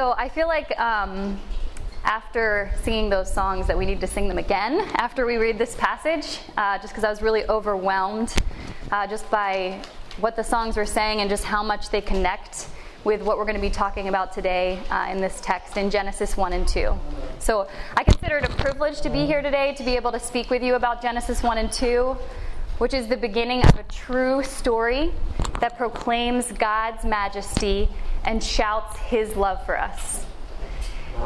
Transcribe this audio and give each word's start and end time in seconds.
So 0.00 0.14
I 0.16 0.30
feel 0.30 0.48
like 0.48 0.80
um, 0.80 1.38
after 2.04 2.72
singing 2.84 3.10
those 3.10 3.30
songs 3.30 3.66
that 3.66 3.76
we 3.76 3.84
need 3.84 4.00
to 4.00 4.06
sing 4.06 4.28
them 4.28 4.38
again 4.38 4.80
after 4.94 5.26
we 5.26 5.36
read 5.36 5.58
this 5.58 5.76
passage, 5.76 6.38
uh, 6.56 6.78
just 6.78 6.94
because 6.94 7.04
I 7.04 7.10
was 7.10 7.20
really 7.20 7.44
overwhelmed 7.50 8.34
uh, 8.92 9.06
just 9.06 9.30
by 9.30 9.82
what 10.18 10.36
the 10.36 10.42
songs 10.42 10.78
were 10.78 10.86
saying 10.86 11.20
and 11.20 11.28
just 11.28 11.44
how 11.44 11.62
much 11.62 11.90
they 11.90 12.00
connect 12.00 12.68
with 13.04 13.20
what 13.20 13.36
we're 13.36 13.44
going 13.44 13.56
to 13.56 13.60
be 13.60 13.68
talking 13.68 14.08
about 14.08 14.32
today 14.32 14.80
uh, 14.88 15.08
in 15.10 15.20
this 15.20 15.38
text 15.42 15.76
in 15.76 15.90
Genesis 15.90 16.34
1 16.34 16.54
and 16.54 16.66
2. 16.66 16.94
So 17.38 17.68
I 17.94 18.02
consider 18.02 18.38
it 18.38 18.48
a 18.48 18.54
privilege 18.54 19.02
to 19.02 19.10
be 19.10 19.26
here 19.26 19.42
today 19.42 19.74
to 19.74 19.84
be 19.84 19.96
able 19.96 20.12
to 20.12 20.20
speak 20.20 20.48
with 20.48 20.62
you 20.62 20.76
about 20.76 21.02
Genesis 21.02 21.42
1 21.42 21.58
and 21.58 21.70
2, 21.70 22.16
which 22.78 22.94
is 22.94 23.06
the 23.06 23.18
beginning 23.18 23.62
of 23.64 23.78
a 23.78 23.82
true 23.82 24.42
story 24.44 25.12
that 25.60 25.76
proclaims 25.76 26.52
God's 26.52 27.04
majesty 27.04 27.88
and 28.24 28.42
shouts 28.42 28.98
his 28.98 29.36
love 29.36 29.64
for 29.64 29.78
us. 29.78 30.24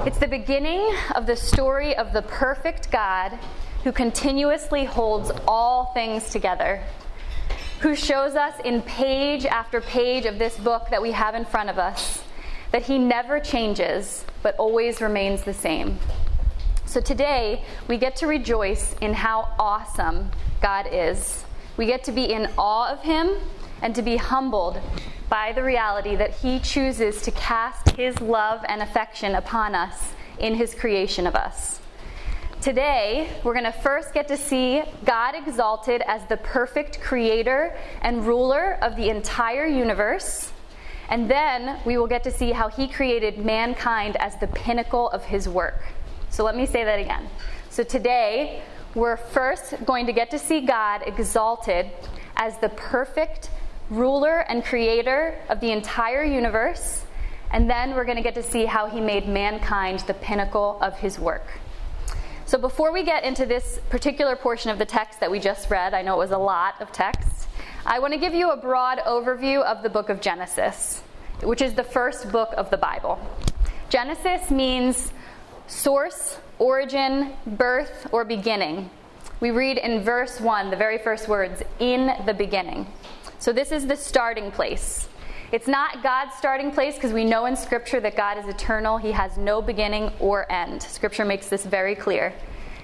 It's 0.06 0.18
the 0.18 0.28
beginning 0.28 0.94
of 1.14 1.26
the 1.26 1.36
story 1.36 1.96
of 1.96 2.12
the 2.12 2.22
perfect 2.22 2.90
God 2.90 3.38
who 3.84 3.92
continuously 3.92 4.84
holds 4.84 5.30
all 5.46 5.92
things 5.94 6.30
together, 6.30 6.82
who 7.80 7.94
shows 7.94 8.34
us 8.34 8.54
in 8.64 8.82
page 8.82 9.46
after 9.46 9.80
page 9.80 10.24
of 10.24 10.38
this 10.38 10.56
book 10.58 10.88
that 10.90 11.00
we 11.00 11.12
have 11.12 11.34
in 11.34 11.44
front 11.44 11.70
of 11.70 11.78
us 11.78 12.22
that 12.74 12.82
he 12.82 12.98
never 12.98 13.38
changes 13.38 14.24
but 14.42 14.56
always 14.56 15.00
remains 15.00 15.44
the 15.44 15.54
same. 15.54 15.96
So 16.86 17.00
today, 17.00 17.62
we 17.86 17.98
get 17.98 18.16
to 18.16 18.26
rejoice 18.26 18.96
in 19.00 19.12
how 19.12 19.54
awesome 19.60 20.32
God 20.60 20.88
is. 20.90 21.44
We 21.76 21.86
get 21.86 22.02
to 22.04 22.12
be 22.12 22.24
in 22.32 22.48
awe 22.58 22.92
of 22.92 23.00
him 23.00 23.36
and 23.84 23.94
to 23.94 24.02
be 24.02 24.16
humbled 24.16 24.80
by 25.28 25.52
the 25.52 25.62
reality 25.62 26.16
that 26.16 26.30
He 26.30 26.58
chooses 26.58 27.20
to 27.20 27.30
cast 27.32 27.90
His 27.90 28.18
love 28.18 28.64
and 28.66 28.80
affection 28.80 29.34
upon 29.34 29.74
us 29.74 30.14
in 30.38 30.54
His 30.54 30.74
creation 30.74 31.26
of 31.26 31.36
us. 31.36 31.80
Today, 32.62 33.28
we're 33.44 33.52
going 33.52 33.66
to 33.66 33.72
first 33.72 34.14
get 34.14 34.26
to 34.28 34.38
see 34.38 34.82
God 35.04 35.34
exalted 35.34 36.00
as 36.06 36.26
the 36.28 36.38
perfect 36.38 36.98
creator 37.02 37.76
and 38.00 38.26
ruler 38.26 38.78
of 38.80 38.96
the 38.96 39.10
entire 39.10 39.66
universe. 39.66 40.50
And 41.10 41.30
then 41.30 41.78
we 41.84 41.98
will 41.98 42.06
get 42.06 42.24
to 42.24 42.30
see 42.30 42.52
how 42.52 42.68
he 42.68 42.88
created 42.88 43.44
mankind 43.44 44.16
as 44.16 44.34
the 44.40 44.46
pinnacle 44.46 45.10
of 45.10 45.24
his 45.24 45.46
work. 45.46 45.82
So 46.30 46.42
let 46.42 46.56
me 46.56 46.64
say 46.64 46.84
that 46.84 46.98
again. 46.98 47.28
So 47.68 47.82
today, 47.82 48.62
we're 48.94 49.18
first 49.18 49.84
going 49.84 50.06
to 50.06 50.14
get 50.14 50.30
to 50.30 50.38
see 50.38 50.62
God 50.62 51.02
exalted 51.06 51.90
as 52.36 52.56
the 52.58 52.70
perfect 52.70 53.50
ruler 53.90 54.40
and 54.48 54.64
creator 54.64 55.38
of 55.48 55.60
the 55.60 55.70
entire 55.70 56.24
universe. 56.24 57.04
And 57.50 57.70
then 57.70 57.94
we're 57.94 58.04
going 58.04 58.16
to 58.16 58.22
get 58.22 58.34
to 58.34 58.42
see 58.42 58.64
how 58.64 58.88
he 58.88 59.00
made 59.00 59.28
mankind 59.28 60.00
the 60.00 60.14
pinnacle 60.14 60.78
of 60.80 60.98
his 60.98 61.18
work. 61.18 61.46
So, 62.46 62.58
before 62.58 62.92
we 62.92 63.04
get 63.04 63.24
into 63.24 63.46
this 63.46 63.80
particular 63.88 64.36
portion 64.36 64.70
of 64.70 64.78
the 64.78 64.84
text 64.84 65.20
that 65.20 65.30
we 65.30 65.40
just 65.40 65.70
read, 65.70 65.94
I 65.94 66.02
know 66.02 66.14
it 66.14 66.18
was 66.18 66.30
a 66.30 66.38
lot 66.38 66.80
of 66.80 66.92
text, 66.92 67.48
I 67.86 67.98
want 67.98 68.12
to 68.12 68.18
give 68.18 68.34
you 68.34 68.50
a 68.50 68.56
broad 68.56 68.98
overview 68.98 69.62
of 69.62 69.82
the 69.82 69.90
book 69.90 70.08
of 70.08 70.20
Genesis, 70.20 71.02
which 71.42 71.62
is 71.62 71.74
the 71.74 71.84
first 71.84 72.32
book 72.32 72.52
of 72.56 72.70
the 72.70 72.76
Bible. 72.76 73.18
Genesis 73.88 74.50
means 74.50 75.12
source, 75.66 76.38
origin, 76.58 77.32
birth, 77.46 78.08
or 78.12 78.24
beginning. 78.24 78.90
We 79.40 79.50
read 79.50 79.78
in 79.78 80.02
verse 80.02 80.40
1, 80.40 80.70
the 80.70 80.76
very 80.76 80.98
first 80.98 81.28
words, 81.28 81.62
in 81.78 82.10
the 82.24 82.34
beginning. 82.34 82.86
So, 83.44 83.52
this 83.52 83.72
is 83.72 83.86
the 83.86 83.94
starting 83.94 84.50
place. 84.50 85.06
It's 85.52 85.68
not 85.68 86.02
God's 86.02 86.34
starting 86.34 86.70
place 86.70 86.94
because 86.94 87.12
we 87.12 87.26
know 87.26 87.44
in 87.44 87.56
Scripture 87.56 88.00
that 88.00 88.16
God 88.16 88.38
is 88.38 88.48
eternal. 88.48 88.96
He 88.96 89.12
has 89.12 89.36
no 89.36 89.60
beginning 89.60 90.10
or 90.18 90.50
end. 90.50 90.82
Scripture 90.82 91.26
makes 91.26 91.50
this 91.50 91.66
very 91.66 91.94
clear. 91.94 92.32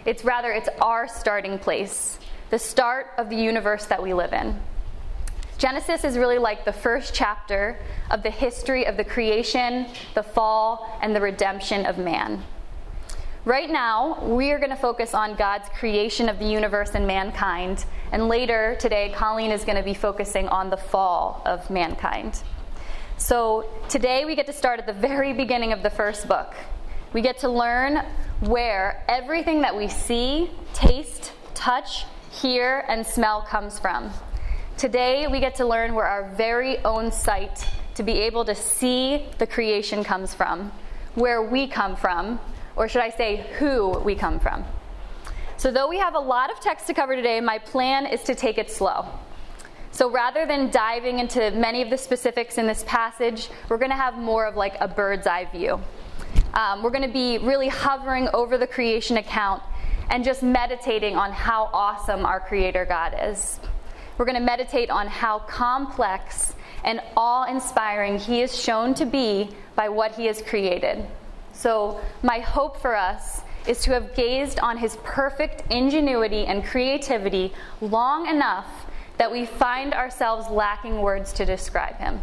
It's 0.05 0.23
rather, 0.23 0.53
it's 0.53 0.69
our 0.83 1.09
starting 1.09 1.59
place, 1.59 2.19
the 2.51 2.59
start 2.59 3.07
of 3.17 3.31
the 3.31 3.37
universe 3.37 3.87
that 3.87 4.03
we 4.03 4.13
live 4.13 4.35
in. 4.35 4.61
Genesis 5.57 6.05
is 6.05 6.19
really 6.19 6.37
like 6.37 6.67
the 6.67 6.75
first 6.75 7.15
chapter 7.15 7.79
of 8.11 8.23
the 8.23 8.31
history 8.31 8.87
of 8.87 8.99
the 8.99 9.05
creation, 9.05 9.87
the 10.15 10.23
fall, 10.23 10.99
and 11.01 11.17
the 11.17 11.23
redemption 11.23 11.87
of 11.87 11.97
man. 11.97 12.45
Right 13.47 13.71
now, 13.71 14.23
we 14.27 14.53
are 14.53 14.59
going 14.59 14.69
to 14.69 14.77
focus 14.77 15.15
on 15.15 15.37
God's 15.37 15.71
creation 15.71 16.29
of 16.29 16.39
the 16.39 16.45
universe 16.45 16.91
and 16.95 17.07
mankind. 17.07 17.87
And 18.13 18.29
later 18.29 18.77
today, 18.81 19.13
Colleen 19.15 19.53
is 19.53 19.65
going 19.65 19.77
to 19.77 19.85
be 19.85 19.95
focusing 19.95 20.49
on 20.49 20.69
the 20.69 20.77
fall 20.77 21.43
of 21.47 21.71
mankind. 21.71 22.43
So 23.19 23.69
today, 23.89 24.25
we 24.25 24.35
get 24.35 24.47
to 24.47 24.53
start 24.53 24.81
at 24.81 24.87
the 24.87 24.93
very 24.93 25.33
beginning 25.33 25.73
of 25.73 25.83
the 25.83 25.91
first 25.91 26.27
book. 26.27 26.55
We 27.13 27.21
get 27.21 27.39
to 27.39 27.49
learn 27.49 28.05
where 28.41 29.05
everything 29.09 29.61
that 29.61 29.77
we 29.77 29.87
see, 29.89 30.51
taste, 30.73 31.33
touch, 31.55 32.05
hear, 32.31 32.85
and 32.89 33.07
smell 33.07 33.43
comes 33.43 33.79
from. 33.79 34.11
Today, 34.77 35.27
we 35.27 35.39
get 35.39 35.55
to 35.57 35.67
learn 35.67 35.95
where 35.95 36.07
our 36.07 36.31
very 36.31 36.79
own 36.85 37.13
sight 37.13 37.67
to 37.95 38.03
be 38.03 38.13
able 38.13 38.45
to 38.47 38.55
see 38.55 39.27
the 39.39 39.47
creation 39.47 40.03
comes 40.03 40.35
from, 40.35 40.73
where 41.15 41.43
we 41.43 41.69
come 41.69 41.95
from, 41.95 42.41
or 42.77 42.89
should 42.89 43.03
I 43.03 43.11
say, 43.11 43.47
who 43.59 43.91
we 44.01 44.15
come 44.15 44.41
from. 44.41 44.65
So, 45.61 45.71
though 45.71 45.89
we 45.89 45.99
have 45.99 46.15
a 46.15 46.19
lot 46.19 46.51
of 46.51 46.59
text 46.59 46.87
to 46.87 46.95
cover 46.95 47.15
today, 47.15 47.39
my 47.39 47.59
plan 47.59 48.07
is 48.07 48.23
to 48.23 48.35
take 48.35 48.57
it 48.57 48.71
slow. 48.71 49.05
So, 49.91 50.11
rather 50.11 50.47
than 50.47 50.71
diving 50.71 51.19
into 51.19 51.51
many 51.51 51.83
of 51.83 51.91
the 51.91 51.99
specifics 51.99 52.57
in 52.57 52.67
this 52.67 52.83
passage, 52.87 53.51
we're 53.69 53.77
going 53.77 53.91
to 53.91 53.97
have 53.97 54.17
more 54.17 54.47
of 54.47 54.57
like 54.57 54.75
a 54.81 54.89
bird's 54.89 55.27
eye 55.27 55.47
view. 55.53 55.79
Um, 56.55 56.83
we're 56.83 56.89
going 56.89 57.07
to 57.07 57.13
be 57.13 57.37
really 57.37 57.69
hovering 57.69 58.31
over 58.33 58.57
the 58.57 58.67
creation 58.67 59.19
account 59.19 59.63
and 60.09 60.25
just 60.25 60.43
meditating 60.43 61.17
on 61.17 61.31
how 61.31 61.69
awesome 61.75 62.25
our 62.25 62.41
Creator 62.41 62.87
God 62.87 63.15
is. 63.23 63.61
We're 64.17 64.25
going 64.25 64.39
to 64.39 64.43
meditate 64.43 64.89
on 64.89 65.09
how 65.09 65.41
complex 65.41 66.55
and 66.85 67.03
awe 67.19 67.45
inspiring 67.45 68.19
He 68.19 68.41
is 68.41 68.59
shown 68.59 68.95
to 68.95 69.05
be 69.05 69.51
by 69.77 69.91
what 69.91 70.13
He 70.13 70.25
has 70.25 70.41
created. 70.41 71.05
So, 71.53 72.01
my 72.23 72.39
hope 72.39 72.81
for 72.81 72.97
us 72.97 73.43
is 73.67 73.81
to 73.83 73.93
have 73.93 74.15
gazed 74.15 74.59
on 74.61 74.79
his 74.79 74.97
perfect 75.03 75.63
ingenuity 75.71 76.47
and 76.47 76.65
creativity 76.65 77.53
long 77.81 78.27
enough 78.27 78.67
that 79.19 79.31
we 79.31 79.45
find 79.45 79.93
ourselves 79.93 80.49
lacking 80.49 81.01
words 81.01 81.33
to 81.35 81.45
describe 81.45 81.97
him. 81.97 82.21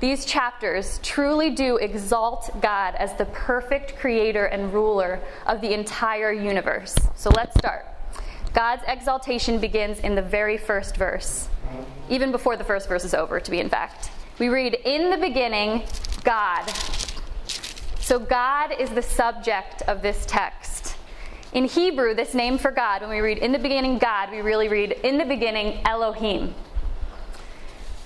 These 0.00 0.24
chapters 0.24 0.98
truly 1.02 1.50
do 1.50 1.76
exalt 1.76 2.50
God 2.62 2.94
as 2.94 3.14
the 3.14 3.26
perfect 3.26 3.96
creator 3.98 4.46
and 4.46 4.72
ruler 4.72 5.20
of 5.46 5.60
the 5.60 5.74
entire 5.74 6.32
universe. 6.32 6.96
So 7.14 7.30
let's 7.30 7.54
start. 7.58 7.86
God's 8.54 8.82
exaltation 8.88 9.58
begins 9.58 10.00
in 10.00 10.14
the 10.14 10.22
very 10.22 10.56
first 10.56 10.96
verse, 10.96 11.48
even 12.08 12.32
before 12.32 12.56
the 12.56 12.64
first 12.64 12.88
verse 12.88 13.04
is 13.04 13.14
over, 13.14 13.38
to 13.38 13.50
be 13.50 13.60
in 13.60 13.68
fact. 13.68 14.10
We 14.38 14.48
read, 14.48 14.74
In 14.84 15.10
the 15.10 15.18
beginning, 15.18 15.82
God 16.24 16.66
so, 18.10 18.18
God 18.18 18.74
is 18.76 18.90
the 18.90 19.02
subject 19.02 19.82
of 19.82 20.02
this 20.02 20.26
text. 20.26 20.96
In 21.52 21.64
Hebrew, 21.64 22.12
this 22.12 22.34
name 22.34 22.58
for 22.58 22.72
God, 22.72 23.02
when 23.02 23.10
we 23.10 23.20
read 23.20 23.38
in 23.38 23.52
the 23.52 23.58
beginning 23.60 23.98
God, 23.98 24.32
we 24.32 24.40
really 24.40 24.66
read 24.66 24.90
in 25.04 25.16
the 25.16 25.24
beginning 25.24 25.80
Elohim. 25.84 26.52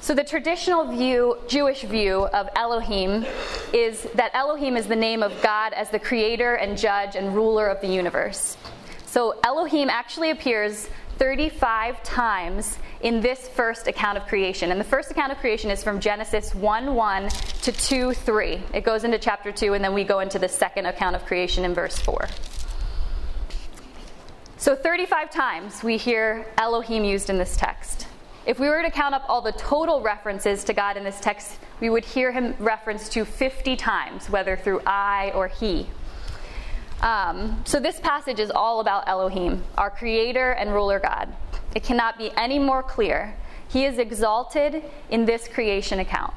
So, 0.03 0.15
the 0.15 0.23
traditional 0.23 0.93
view, 0.93 1.39
Jewish 1.49 1.85
view 1.85 2.27
of 2.27 2.51
Elohim 2.55 3.25
is 3.73 4.07
that 4.15 4.31
Elohim 4.35 4.77
is 4.77 4.89
the 4.89 4.95
name 4.95 5.23
of 5.23 5.33
God 5.41 5.73
as 5.73 5.89
the 5.89 5.99
creator 5.99 6.57
and 6.57 6.77
judge 6.77 7.17
and 7.17 7.35
ruler 7.35 7.67
of 7.69 7.81
the 7.81 7.89
universe. 7.89 8.59
So, 9.15 9.39
Elohim 9.45 9.91
actually 9.91 10.31
appears 10.31 10.89
35 11.19 12.03
times 12.03 12.79
in 13.01 13.21
this 13.21 13.47
first 13.47 13.87
account 13.87 14.19
of 14.19 14.27
creation. 14.27 14.73
And 14.73 14.81
the 14.81 14.85
first 14.85 15.09
account 15.13 15.31
of 15.31 15.39
creation 15.39 15.71
is 15.71 15.85
from 15.85 16.01
Genesis 16.01 16.53
1 16.53 16.93
1 16.97 17.29
to 17.29 17.71
2 17.71 18.13
3. 18.13 18.61
It 18.75 18.83
goes 18.83 19.05
into 19.05 19.21
chapter 19.21 19.53
2, 19.53 19.75
and 19.75 19.85
then 19.85 19.95
we 19.95 20.03
go 20.03 20.19
into 20.19 20.41
the 20.41 20.49
second 20.49 20.87
account 20.87 21.15
of 21.15 21.25
creation 21.27 21.65
in 21.65 21.75
verse 21.75 21.97
4. 22.01 22.27
So, 24.57 24.75
35 24.75 25.31
times 25.31 25.85
we 25.85 25.97
hear 25.97 26.53
Elohim 26.59 27.05
used 27.05 27.31
in 27.31 27.39
this 27.39 27.57
text. 27.57 28.09
If 28.47 28.59
we 28.59 28.69
were 28.69 28.83
to 28.83 28.91
count 28.91 29.15
up 29.15 29.23
all 29.29 29.43
the 29.43 29.53
total 29.53 30.01
references 30.03 30.65
to 30.65 30.73
God 30.73 30.97
in 30.97 31.05
this 31.05 31.21
text, 31.21 31.61
we 31.79 31.89
would 31.89 32.05
hear 32.05 32.33
him 32.33 32.57
referenced 32.59 33.13
to 33.13 33.25
50 33.25 33.77
times, 33.77 34.29
whether 34.29 34.57
through 34.57 34.81
I 34.85 35.31
or 35.37 35.47
he. 35.47 35.87
Um, 37.03 37.63
so, 37.65 37.81
this 37.81 38.01
passage 38.01 38.41
is 38.41 38.51
all 38.51 38.81
about 38.81 39.09
Elohim, 39.09 39.63
our 39.77 39.91
creator 39.91 40.53
and 40.53 40.73
ruler 40.73 40.99
God. 40.99 41.35
It 41.75 41.83
cannot 41.83 42.19
be 42.19 42.31
any 42.37 42.59
more 42.59 42.83
clear. 42.83 43.37
He 43.69 43.85
is 43.85 43.99
exalted 43.99 44.83
in 45.11 45.25
this 45.25 45.49
creation 45.49 45.99
account. 45.99 46.33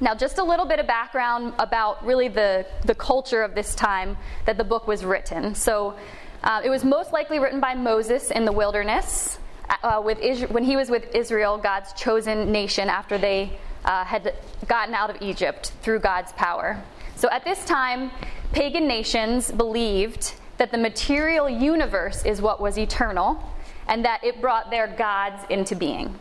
Now, 0.00 0.14
just 0.14 0.38
a 0.38 0.44
little 0.44 0.64
bit 0.64 0.78
of 0.78 0.86
background 0.86 1.54
about 1.58 2.04
really 2.04 2.28
the, 2.28 2.66
the 2.84 2.94
culture 2.94 3.42
of 3.42 3.54
this 3.54 3.74
time 3.74 4.16
that 4.46 4.56
the 4.56 4.64
book 4.64 4.86
was 4.86 5.04
written. 5.04 5.54
So, 5.54 5.94
uh, 6.42 6.62
it 6.64 6.70
was 6.70 6.84
most 6.84 7.12
likely 7.12 7.38
written 7.38 7.60
by 7.60 7.74
Moses 7.74 8.30
in 8.30 8.44
the 8.44 8.52
wilderness 8.52 9.38
uh, 9.82 10.00
with 10.04 10.18
Is- 10.20 10.48
when 10.48 10.64
he 10.64 10.76
was 10.76 10.90
with 10.90 11.14
Israel, 11.14 11.58
God's 11.58 11.92
chosen 11.92 12.50
nation, 12.52 12.88
after 12.88 13.18
they 13.18 13.58
uh, 13.84 14.04
had 14.04 14.34
gotten 14.66 14.94
out 14.94 15.10
of 15.10 15.20
Egypt 15.20 15.72
through 15.82 16.00
God's 16.00 16.32
power. 16.32 16.82
So 17.18 17.28
at 17.30 17.42
this 17.42 17.64
time, 17.64 18.12
pagan 18.52 18.86
nations 18.86 19.50
believed 19.50 20.34
that 20.58 20.70
the 20.70 20.78
material 20.78 21.50
universe 21.50 22.24
is 22.24 22.40
what 22.40 22.60
was 22.60 22.78
eternal 22.78 23.42
and 23.88 24.04
that 24.04 24.22
it 24.22 24.40
brought 24.40 24.70
their 24.70 24.86
gods 24.86 25.42
into 25.50 25.74
being. 25.74 26.16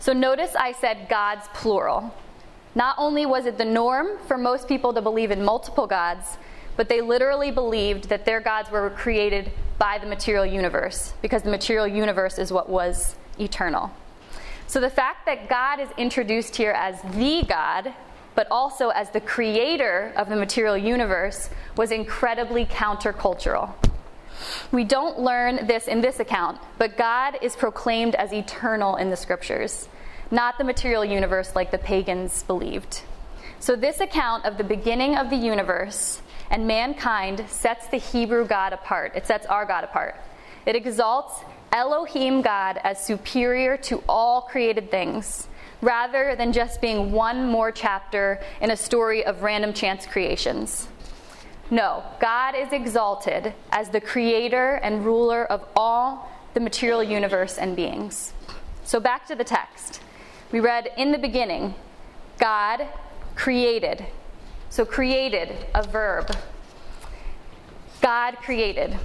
So 0.00 0.12
notice 0.12 0.56
I 0.56 0.72
said 0.72 1.08
gods 1.08 1.46
plural. 1.54 2.12
Not 2.74 2.96
only 2.98 3.26
was 3.26 3.46
it 3.46 3.58
the 3.58 3.64
norm 3.64 4.18
for 4.26 4.36
most 4.36 4.66
people 4.66 4.92
to 4.92 5.00
believe 5.00 5.30
in 5.30 5.44
multiple 5.44 5.86
gods, 5.86 6.36
but 6.76 6.88
they 6.88 7.00
literally 7.00 7.52
believed 7.52 8.08
that 8.08 8.24
their 8.24 8.40
gods 8.40 8.72
were 8.72 8.90
created 8.90 9.52
by 9.78 9.98
the 9.98 10.06
material 10.06 10.44
universe 10.44 11.12
because 11.22 11.42
the 11.42 11.50
material 11.50 11.86
universe 11.86 12.40
is 12.40 12.52
what 12.52 12.68
was 12.68 13.14
eternal. 13.38 13.92
So 14.66 14.80
the 14.80 14.90
fact 14.90 15.26
that 15.26 15.48
God 15.48 15.78
is 15.78 15.88
introduced 15.96 16.56
here 16.56 16.72
as 16.72 17.00
the 17.14 17.44
God, 17.48 17.94
but 18.38 18.46
also 18.52 18.90
as 18.90 19.10
the 19.10 19.20
creator 19.20 20.12
of 20.14 20.28
the 20.28 20.36
material 20.36 20.78
universe, 20.78 21.50
was 21.76 21.90
incredibly 21.90 22.64
countercultural. 22.64 23.74
We 24.70 24.84
don't 24.84 25.18
learn 25.18 25.66
this 25.66 25.88
in 25.88 26.00
this 26.02 26.20
account, 26.20 26.60
but 26.78 26.96
God 26.96 27.38
is 27.42 27.56
proclaimed 27.56 28.14
as 28.14 28.32
eternal 28.32 28.94
in 28.94 29.10
the 29.10 29.16
scriptures, 29.16 29.88
not 30.30 30.56
the 30.56 30.62
material 30.62 31.04
universe 31.04 31.56
like 31.56 31.72
the 31.72 31.78
pagans 31.78 32.44
believed. 32.44 33.02
So, 33.58 33.74
this 33.74 33.98
account 33.98 34.44
of 34.44 34.56
the 34.56 34.62
beginning 34.62 35.16
of 35.16 35.30
the 35.30 35.36
universe 35.36 36.22
and 36.48 36.64
mankind 36.64 37.44
sets 37.48 37.88
the 37.88 37.96
Hebrew 37.96 38.46
God 38.46 38.72
apart. 38.72 39.16
It 39.16 39.26
sets 39.26 39.46
our 39.46 39.66
God 39.66 39.82
apart. 39.82 40.14
It 40.64 40.76
exalts 40.76 41.42
Elohim 41.72 42.42
God 42.42 42.78
as 42.84 43.04
superior 43.04 43.76
to 43.78 44.00
all 44.08 44.42
created 44.42 44.92
things, 44.92 45.48
rather 45.80 46.34
than 46.36 46.52
just 46.52 46.80
being 46.80 47.12
one 47.12 47.46
more 47.46 47.70
chapter 47.70 48.40
in 48.60 48.70
a 48.70 48.76
story 48.76 49.24
of 49.24 49.42
random 49.42 49.72
chance 49.72 50.06
creations. 50.06 50.88
No, 51.70 52.02
God 52.20 52.54
is 52.54 52.72
exalted 52.72 53.52
as 53.70 53.90
the 53.90 54.00
creator 54.00 54.76
and 54.82 55.04
ruler 55.04 55.44
of 55.46 55.64
all 55.76 56.30
the 56.54 56.60
material 56.60 57.02
universe 57.02 57.58
and 57.58 57.76
beings. 57.76 58.32
So 58.84 58.98
back 58.98 59.26
to 59.26 59.34
the 59.34 59.44
text. 59.44 60.00
We 60.50 60.60
read, 60.60 60.88
In 60.96 61.12
the 61.12 61.18
beginning, 61.18 61.74
God 62.38 62.86
created. 63.34 64.06
So 64.70 64.84
created, 64.84 65.66
a 65.74 65.86
verb. 65.86 66.34
God 68.00 68.36
created. 68.38 68.96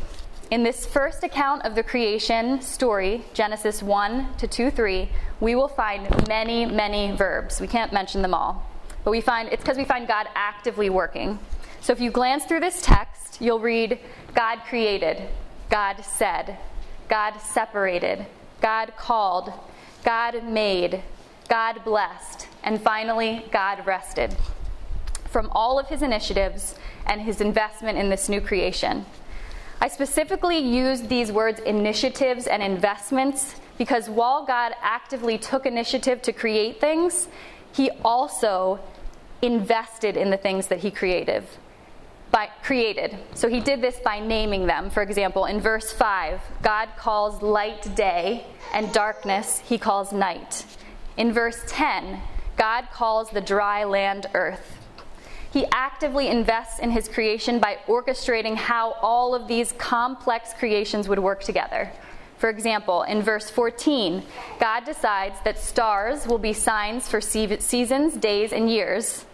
In 0.54 0.62
this 0.62 0.86
first 0.86 1.24
account 1.24 1.66
of 1.66 1.74
the 1.74 1.82
creation 1.82 2.62
story, 2.62 3.26
Genesis 3.34 3.82
1 3.82 4.36
to 4.38 4.46
2 4.46 4.70
3, 4.70 5.10
we 5.40 5.56
will 5.56 5.68
find 5.68 6.28
many, 6.28 6.64
many 6.64 7.12
verbs. 7.12 7.60
We 7.60 7.66
can't 7.66 7.92
mention 7.92 8.22
them 8.22 8.36
all. 8.36 8.64
But 9.04 9.10
we 9.10 9.20
find 9.20 9.50
it's 9.52 9.64
because 9.64 9.78
we 9.78 9.84
find 9.84 10.08
God 10.08 10.28
actively 10.36 10.92
working. 10.92 11.40
So 11.82 11.92
if 11.92 12.00
you 12.00 12.12
glance 12.12 12.46
through 12.46 12.60
this 12.60 12.84
text, 12.84 13.42
you'll 13.42 13.62
read 13.62 13.98
God 14.36 14.60
created, 14.70 15.28
God 15.72 16.06
said, 16.06 16.60
God 17.10 17.40
separated, 17.40 18.28
God 18.62 18.94
called, 18.96 19.54
God 20.06 20.44
made, 20.44 21.02
God 21.50 21.84
blessed, 21.84 22.48
and 22.64 22.80
finally, 22.80 23.44
God 23.52 23.88
rested 23.88 24.38
from 25.26 25.50
all 25.54 25.80
of 25.80 25.88
his 25.88 26.04
initiatives 26.04 26.76
and 27.08 27.22
his 27.22 27.42
investment 27.42 27.98
in 27.98 28.12
this 28.12 28.30
new 28.30 28.40
creation. 28.40 29.08
I 29.84 29.90
specifically 29.90 30.60
used 30.60 31.10
these 31.10 31.30
words 31.30 31.60
initiatives 31.60 32.48
and 32.48 32.64
investments 32.64 33.54
because 33.78 34.10
while 34.10 34.46
God 34.46 34.72
actively 34.82 35.38
took 35.38 35.66
initiative 35.66 36.22
to 36.22 36.32
create 36.32 36.80
things, 36.80 37.28
he 37.74 37.92
also 38.06 38.80
invested 39.42 40.16
in 40.16 40.30
the 40.30 40.38
things 40.38 40.68
that 40.68 40.80
he 40.80 40.90
created 40.90 41.44
by, 42.32 42.48
created. 42.64 43.18
So 43.34 43.50
he 43.50 43.60
did 43.60 43.82
this 43.82 44.00
by 44.00 44.22
naming 44.22 44.68
them. 44.68 44.90
For 44.90 45.04
example, 45.04 45.44
in 45.48 45.60
verse 45.60 45.92
5, 45.92 46.40
God 46.62 46.88
calls 46.96 47.42
light 47.42 47.94
day, 47.94 48.46
and 48.74 48.90
darkness 48.94 49.60
he 49.60 49.78
calls 49.78 50.14
night. 50.14 50.66
In 51.18 51.34
verse 51.34 51.62
10, 51.68 52.22
God 52.56 52.88
calls 52.94 53.32
the 53.32 53.42
dry 53.42 53.84
land 53.84 54.28
earth. 54.34 54.83
He 55.54 55.68
actively 55.72 56.30
invests 56.30 56.80
in 56.80 56.90
his 56.90 57.08
creation 57.08 57.60
by 57.60 57.78
orchestrating 57.88 58.56
how 58.56 58.94
all 59.04 59.36
of 59.36 59.48
these 59.48 59.72
complex 59.74 60.52
creations 60.52 61.08
would 61.08 61.20
work 61.20 61.44
together. 61.44 61.92
For 62.40 62.50
example, 62.50 63.04
in 63.04 63.22
verse 63.22 63.52
14, 63.52 64.24
God 64.60 64.84
decides 64.84 65.40
that 65.44 65.60
stars 65.60 66.26
will 66.26 66.40
be 66.40 66.54
signs 66.54 67.08
for 67.08 67.22
seasons, 67.22 68.16
days, 68.16 68.52
and 68.52 68.68
years. 68.68 69.26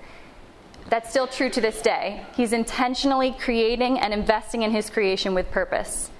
That's 0.90 1.10
still 1.10 1.26
true 1.26 1.50
to 1.52 1.62
this 1.62 1.82
day. 1.82 2.26
He's 2.36 2.52
intentionally 2.52 3.34
creating 3.40 3.98
and 4.00 4.14
investing 4.14 4.64
in 4.64 4.72
his 4.72 4.90
creation 4.90 5.34
with 5.34 5.50
purpose. 5.52 6.12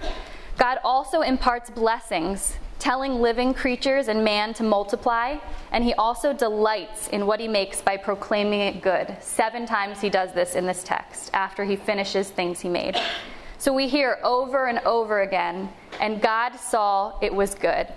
God 0.58 0.78
also 0.84 1.22
imparts 1.22 1.70
blessings, 1.70 2.56
telling 2.80 3.22
living 3.22 3.54
creatures 3.54 4.08
and 4.08 4.24
man 4.24 4.54
to 4.56 4.64
multiply, 4.64 5.38
and 5.72 5.84
he 5.84 5.94
also 5.94 6.34
delights 6.34 7.10
in 7.10 7.28
what 7.28 7.40
he 7.40 7.48
makes 7.48 7.82
by 7.82 7.98
proclaiming 7.98 8.62
it 8.62 8.82
good. 8.82 9.16
Seven 9.22 9.66
times 9.66 10.02
he 10.02 10.10
does 10.10 10.34
this 10.34 10.56
in 10.56 10.66
this 10.66 10.84
text 10.84 11.30
after 11.34 11.66
he 11.66 11.76
finishes 11.76 12.30
things 12.30 12.62
he 12.62 12.70
made. 12.70 13.00
So 13.58 13.74
we 13.74 13.90
hear 13.90 14.20
over 14.24 14.68
and 14.68 14.80
over 14.80 15.22
again, 15.22 15.70
and 16.00 16.22
God 16.22 16.56
saw 16.56 17.20
it 17.22 17.34
was 17.34 17.54
good. 17.54 17.88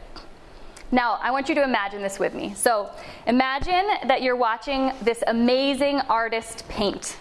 Now, 0.91 1.19
I 1.23 1.31
want 1.31 1.49
you 1.49 1.55
to 1.55 1.63
imagine 1.63 2.03
this 2.03 2.19
with 2.19 2.35
me. 2.35 2.53
So, 2.55 2.91
imagine 3.27 3.87
that 4.05 4.21
you're 4.21 4.37
watching 4.37 4.93
this 5.01 5.23
amazing 5.27 6.01
artist 6.01 6.69
paint. 6.69 7.17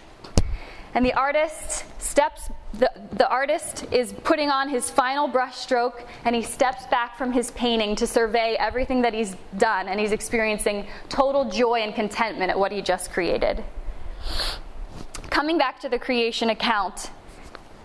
And 0.94 1.06
the 1.06 1.14
artist 1.14 1.86
steps, 2.12 2.50
the, 2.74 2.92
the 3.14 3.28
artist 3.30 3.86
is 3.90 4.12
putting 4.12 4.50
on 4.50 4.68
his 4.68 4.90
final 4.90 5.30
brushstroke 5.30 6.06
and 6.26 6.36
he 6.36 6.42
steps 6.42 6.86
back 6.88 7.18
from 7.18 7.32
his 7.32 7.52
painting 7.52 7.96
to 7.96 8.06
survey 8.06 8.58
everything 8.60 9.02
that 9.02 9.14
he's 9.14 9.38
done 9.58 9.88
and 9.88 9.98
he's 9.98 10.12
experiencing 10.12 10.86
total 11.08 11.50
joy 11.50 11.80
and 11.80 11.96
contentment 11.96 12.50
at 12.50 12.60
what 12.60 12.74
he 12.74 12.82
just 12.82 13.12
created. 13.12 13.64
Coming 15.30 15.58
back 15.58 15.80
to 15.80 15.90
the 15.90 15.98
creation 15.98 16.50
account, 16.50 17.12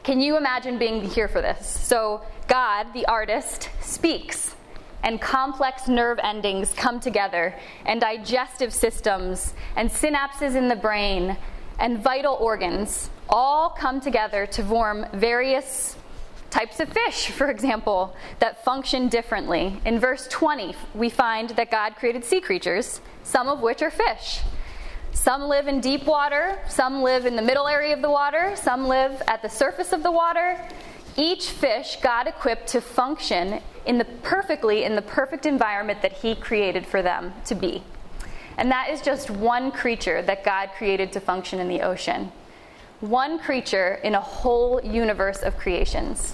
can 0.02 0.20
you 0.20 0.36
imagine 0.36 0.76
being 0.76 1.02
here 1.02 1.28
for 1.28 1.40
this? 1.40 1.64
So, 1.64 2.22
God, 2.48 2.92
the 2.94 3.06
artist, 3.06 3.70
speaks 3.80 4.56
and 5.04 5.20
complex 5.20 5.86
nerve 5.86 6.18
endings 6.20 6.72
come 6.72 6.98
together, 6.98 7.54
and 7.84 8.00
digestive 8.00 8.72
systems, 8.72 9.54
and 9.76 9.88
synapses 9.88 10.56
in 10.56 10.66
the 10.66 10.74
brain, 10.74 11.36
and 11.78 12.02
vital 12.02 12.34
organs 12.40 13.10
all 13.28 13.70
come 13.70 14.00
together 14.00 14.46
to 14.46 14.62
form 14.62 15.06
various 15.12 15.96
types 16.50 16.80
of 16.80 16.88
fish, 16.88 17.26
for 17.38 17.50
example, 17.50 18.16
that 18.38 18.64
function 18.64 19.08
differently. 19.08 19.80
In 19.84 19.98
verse 19.98 20.26
20, 20.28 20.74
we 20.94 21.10
find 21.10 21.50
that 21.50 21.70
God 21.70 21.96
created 21.96 22.24
sea 22.24 22.40
creatures, 22.40 23.00
some 23.22 23.48
of 23.48 23.60
which 23.60 23.82
are 23.82 23.90
fish. 23.90 24.40
Some 25.12 25.42
live 25.42 25.66
in 25.66 25.80
deep 25.80 26.04
water, 26.04 26.58
some 26.68 27.02
live 27.02 27.24
in 27.26 27.36
the 27.36 27.42
middle 27.42 27.66
area 27.66 27.94
of 27.94 28.02
the 28.02 28.10
water, 28.10 28.54
some 28.54 28.86
live 28.86 29.22
at 29.26 29.42
the 29.42 29.48
surface 29.48 29.92
of 29.92 30.02
the 30.02 30.10
water. 30.10 30.60
Each 31.16 31.48
fish 31.48 31.96
God 32.02 32.26
equipped 32.26 32.68
to 32.68 32.80
function 32.82 33.62
in 33.86 33.96
the 33.96 34.04
perfectly 34.04 34.84
in 34.84 34.94
the 34.94 35.02
perfect 35.02 35.46
environment 35.46 36.02
that 36.02 36.12
he 36.12 36.34
created 36.34 36.86
for 36.86 37.00
them 37.00 37.32
to 37.46 37.54
be. 37.54 37.82
And 38.58 38.70
that 38.70 38.90
is 38.90 39.00
just 39.00 39.30
one 39.30 39.70
creature 39.70 40.22
that 40.22 40.44
God 40.44 40.70
created 40.76 41.12
to 41.12 41.20
function 41.20 41.60
in 41.60 41.68
the 41.68 41.80
ocean. 41.80 42.30
One 43.00 43.38
creature 43.38 44.00
in 44.04 44.14
a 44.14 44.20
whole 44.20 44.80
universe 44.82 45.42
of 45.42 45.58
creations. 45.58 46.32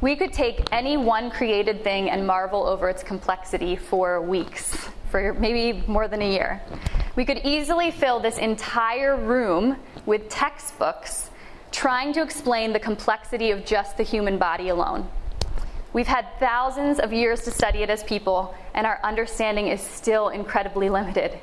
We 0.00 0.16
could 0.16 0.32
take 0.32 0.66
any 0.72 0.96
one 0.96 1.30
created 1.30 1.84
thing 1.84 2.10
and 2.10 2.26
marvel 2.26 2.66
over 2.66 2.88
its 2.88 3.04
complexity 3.04 3.76
for 3.76 4.20
weeks, 4.20 4.88
for 5.10 5.32
maybe 5.34 5.84
more 5.86 6.08
than 6.08 6.20
a 6.20 6.28
year. 6.28 6.60
We 7.14 7.24
could 7.24 7.42
easily 7.44 7.92
fill 7.92 8.18
this 8.18 8.38
entire 8.38 9.16
room 9.16 9.76
with 10.04 10.28
textbooks 10.28 11.30
trying 11.70 12.12
to 12.14 12.22
explain 12.22 12.72
the 12.72 12.80
complexity 12.80 13.52
of 13.52 13.64
just 13.64 13.96
the 13.96 14.02
human 14.02 14.38
body 14.38 14.70
alone. 14.70 15.08
We've 15.92 16.08
had 16.08 16.26
thousands 16.40 16.98
of 16.98 17.12
years 17.12 17.42
to 17.42 17.52
study 17.52 17.84
it 17.84 17.90
as 17.90 18.02
people, 18.02 18.56
and 18.74 18.88
our 18.88 18.98
understanding 19.04 19.68
is 19.68 19.80
still 19.80 20.30
incredibly 20.30 20.90
limited. 20.90 21.38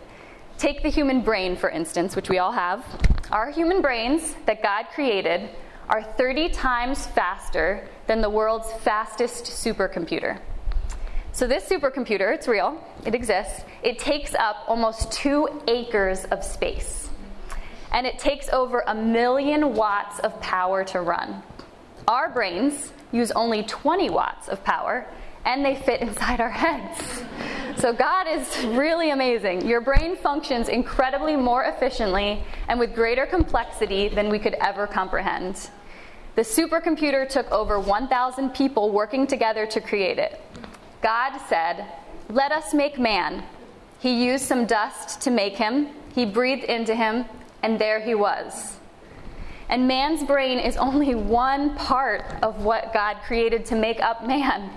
Take 0.57 0.83
the 0.83 0.89
human 0.89 1.21
brain, 1.21 1.55
for 1.55 1.69
instance, 1.69 2.17
which 2.17 2.29
we 2.29 2.39
all 2.39 2.51
have. 2.51 2.83
Our 3.31 3.51
human 3.51 3.83
brains 3.83 4.33
that 4.47 4.63
God 4.63 4.87
created 4.95 5.51
are 5.87 6.01
30 6.01 6.49
times 6.49 7.05
faster 7.05 7.87
than 8.07 8.21
the 8.21 8.29
world's 8.29 8.71
fastest 8.73 9.45
supercomputer. 9.45 10.39
So, 11.31 11.45
this 11.45 11.65
supercomputer, 11.65 12.33
it's 12.33 12.47
real, 12.47 12.83
it 13.05 13.13
exists, 13.13 13.63
it 13.83 13.99
takes 13.99 14.33
up 14.33 14.63
almost 14.67 15.11
two 15.11 15.47
acres 15.67 16.25
of 16.25 16.43
space. 16.43 17.09
And 17.91 18.07
it 18.07 18.17
takes 18.17 18.49
over 18.49 18.83
a 18.87 18.95
million 18.95 19.75
watts 19.75 20.17
of 20.19 20.39
power 20.41 20.83
to 20.85 21.01
run. 21.01 21.43
Our 22.07 22.29
brains 22.29 22.93
use 23.11 23.29
only 23.31 23.61
20 23.61 24.09
watts 24.09 24.47
of 24.47 24.63
power 24.63 25.05
and 25.49 25.65
they 25.65 25.75
fit 25.75 25.99
inside 26.01 26.39
our 26.39 26.51
heads. 26.51 27.23
So, 27.77 27.91
God 27.91 28.27
is 28.27 28.65
really 28.67 29.09
amazing. 29.09 29.67
Your 29.67 29.81
brain 29.81 30.15
functions 30.15 30.69
incredibly 30.69 31.35
more 31.35 31.63
efficiently 31.63 32.43
and 32.67 32.79
with 32.79 32.93
greater 32.93 33.25
complexity 33.25 34.09
than 34.09 34.29
we 34.29 34.37
could 34.37 34.53
ever 34.55 34.85
comprehend. 34.85 35.71
The 36.35 36.43
supercomputer 36.43 37.27
took 37.27 37.51
over 37.51 37.79
1,000 37.79 38.51
people 38.51 38.91
working 38.91 39.25
together 39.25 39.65
to 39.65 39.81
create 39.81 40.19
it. 40.19 40.39
God 41.01 41.39
said, 41.47 41.85
Let 42.29 42.51
us 42.51 42.73
make 42.73 42.99
man. 42.99 43.43
He 43.99 44.23
used 44.23 44.45
some 44.45 44.67
dust 44.67 45.19
to 45.21 45.31
make 45.31 45.55
him, 45.55 45.87
he 46.13 46.25
breathed 46.25 46.65
into 46.65 46.93
him, 46.93 47.25
and 47.63 47.79
there 47.79 47.99
he 47.99 48.13
was. 48.13 48.77
And 49.67 49.87
man's 49.87 50.23
brain 50.23 50.59
is 50.59 50.77
only 50.77 51.15
one 51.15 51.75
part 51.75 52.23
of 52.43 52.63
what 52.63 52.93
God 52.93 53.17
created 53.25 53.65
to 53.67 53.75
make 53.75 53.99
up 53.99 54.27
man. 54.27 54.69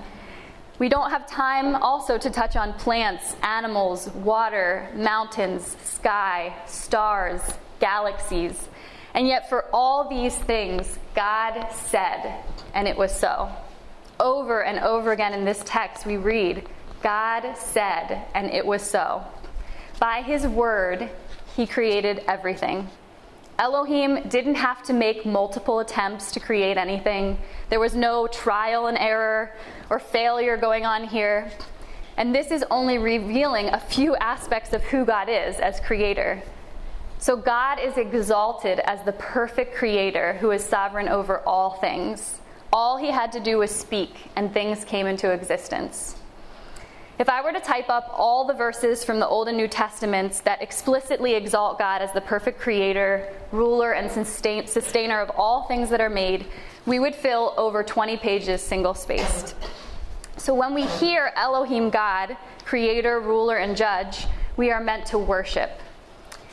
We 0.83 0.89
don't 0.89 1.11
have 1.11 1.29
time 1.29 1.77
also 1.77 2.19
to 2.19 2.29
touch 2.29 2.57
on 2.57 2.73
plants, 2.73 3.37
animals, 3.45 4.09
water, 4.09 4.89
mountains, 4.97 5.77
sky, 5.85 6.57
stars, 6.67 7.41
galaxies. 7.79 8.69
And 9.15 9.29
yet, 9.29 9.49
for 9.49 9.67
all 9.73 10.09
these 10.09 10.35
things, 10.35 10.99
God 11.15 11.71
said, 11.71 12.35
and 12.75 12.89
it 12.89 12.97
was 12.97 13.17
so. 13.17 13.49
Over 14.19 14.65
and 14.65 14.81
over 14.81 15.13
again 15.13 15.33
in 15.35 15.45
this 15.45 15.63
text, 15.65 16.05
we 16.05 16.17
read, 16.17 16.69
God 17.01 17.55
said, 17.57 18.25
and 18.35 18.51
it 18.51 18.67
was 18.67 18.83
so. 18.83 19.23
By 20.01 20.23
his 20.23 20.49
word, 20.49 21.09
he 21.55 21.65
created 21.65 22.25
everything. 22.27 22.89
Elohim 23.63 24.29
didn't 24.29 24.57
have 24.57 24.83
to 24.83 24.93
make 24.93 25.25
multiple 25.25 25.79
attempts 25.79 26.33
to 26.33 26.41
create 26.41 26.77
anything. 26.77 27.39
There 27.71 27.79
was 27.79 27.95
no 27.95 28.27
trial 28.27 28.89
and 28.89 28.99
error 28.99 29.55
or 29.89 30.01
failure 30.01 30.57
going 30.57 30.85
on 30.85 31.05
here. 31.05 31.49
And 32.17 32.35
this 32.35 32.51
is 32.51 32.65
only 32.73 32.99
revealing 32.99 33.69
a 33.69 33.79
few 33.79 34.17
aspects 34.17 34.73
of 34.73 34.83
who 34.83 35.05
God 35.05 35.29
is 35.29 35.61
as 35.61 35.79
creator. 35.79 36.43
So 37.19 37.37
God 37.37 37.79
is 37.79 37.97
exalted 37.99 38.81
as 38.81 39.05
the 39.05 39.13
perfect 39.13 39.77
creator 39.77 40.33
who 40.41 40.51
is 40.51 40.65
sovereign 40.65 41.09
over 41.09 41.39
all 41.47 41.77
things. 41.77 42.41
All 42.73 42.97
he 42.97 43.13
had 43.13 43.31
to 43.31 43.39
do 43.39 43.59
was 43.59 43.71
speak, 43.71 44.17
and 44.35 44.53
things 44.53 44.85
came 44.85 45.07
into 45.07 45.31
existence. 45.31 46.17
If 47.19 47.29
I 47.29 47.43
were 47.43 47.53
to 47.53 47.61
type 47.61 47.91
up 47.91 48.11
all 48.15 48.47
the 48.47 48.55
verses 48.55 49.05
from 49.05 49.21
the 49.21 49.29
Old 49.29 49.47
and 49.47 49.57
New 49.57 49.69
Testaments 49.69 50.41
that 50.41 50.63
explicitly 50.63 51.35
exalt 51.35 51.79
God 51.79 52.01
as 52.01 52.11
the 52.13 52.23
perfect 52.23 52.59
creator, 52.59 53.29
ruler, 53.53 53.93
and 53.93 54.11
sustain, 54.11 54.67
sustainer 54.67 55.21
of 55.21 55.31
all 55.37 55.65
things 55.65 55.91
that 55.91 56.01
are 56.01 56.09
made, 56.09 56.47
we 56.87 56.99
would 56.99 57.15
fill 57.15 57.53
over 57.59 57.83
20 57.83 58.17
pages 58.17 58.63
single 58.63 58.95
spaced. 58.95 59.55
So 60.39 60.55
when 60.55 60.73
we 60.73 60.87
hear 60.87 61.33
Elohim 61.37 61.91
God, 61.91 62.37
creator, 62.65 63.21
ruler, 63.21 63.59
and 63.59 63.77
judge, 63.77 64.27
we 64.57 64.71
are 64.71 64.81
meant 64.81 65.05
to 65.07 65.19
worship. 65.19 65.71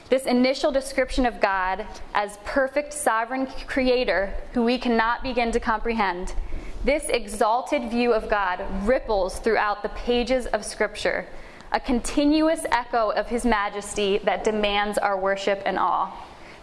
This 0.10 0.26
initial 0.26 0.72
description 0.72 1.26
of 1.26 1.40
God 1.40 1.86
as 2.14 2.38
perfect 2.44 2.94
sovereign 2.94 3.48
creator 3.66 4.34
who 4.54 4.64
we 4.64 4.78
cannot 4.78 5.24
begin 5.24 5.52
to 5.54 5.60
comprehend 5.60 6.34
this 6.84 7.10
exalted 7.10 7.90
view 7.90 8.14
of 8.14 8.30
God 8.30 8.64
ripples 8.84 9.40
throughout 9.40 9.84
the 9.84 9.90
pages 9.90 10.46
of 10.48 10.64
Scripture, 10.64 11.28
a 11.72 11.80
continuous 11.80 12.66
echo 12.72 13.12
of 13.12 13.28
His 13.28 13.46
majesty 13.46 14.20
that 14.20 14.44
demands 14.44 14.98
our 14.98 15.20
worship 15.20 15.62
and 15.66 15.78
awe. 15.78 16.12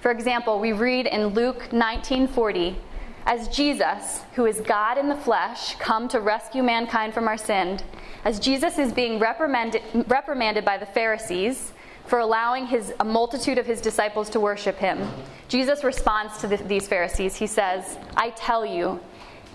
For 0.00 0.10
example, 0.10 0.58
we 0.58 0.72
read 0.72 1.06
in 1.06 1.28
Luke 1.28 1.70
19:40, 1.70 2.76
as 3.26 3.48
Jesus, 3.48 4.22
who 4.34 4.46
is 4.46 4.60
God 4.60 4.98
in 4.98 5.08
the 5.08 5.16
flesh, 5.16 5.74
come 5.76 6.08
to 6.08 6.20
rescue 6.20 6.62
mankind 6.62 7.12
from 7.12 7.28
our 7.28 7.36
sin, 7.36 7.80
as 8.24 8.38
Jesus 8.38 8.78
is 8.78 8.92
being 8.92 9.18
reprimanded, 9.18 9.82
reprimanded 10.06 10.64
by 10.64 10.78
the 10.78 10.86
Pharisees 10.86 11.72
for 12.06 12.20
allowing 12.20 12.66
his, 12.66 12.94
a 13.00 13.04
multitude 13.04 13.58
of 13.58 13.66
his 13.66 13.80
disciples 13.80 14.30
to 14.30 14.40
worship 14.40 14.78
him, 14.78 15.08
Jesus 15.48 15.84
responds 15.84 16.38
to 16.38 16.46
the, 16.46 16.56
these 16.56 16.88
Pharisees. 16.88 17.36
He 17.36 17.46
says, 17.46 17.98
I 18.16 18.30
tell 18.30 18.64
you, 18.64 19.00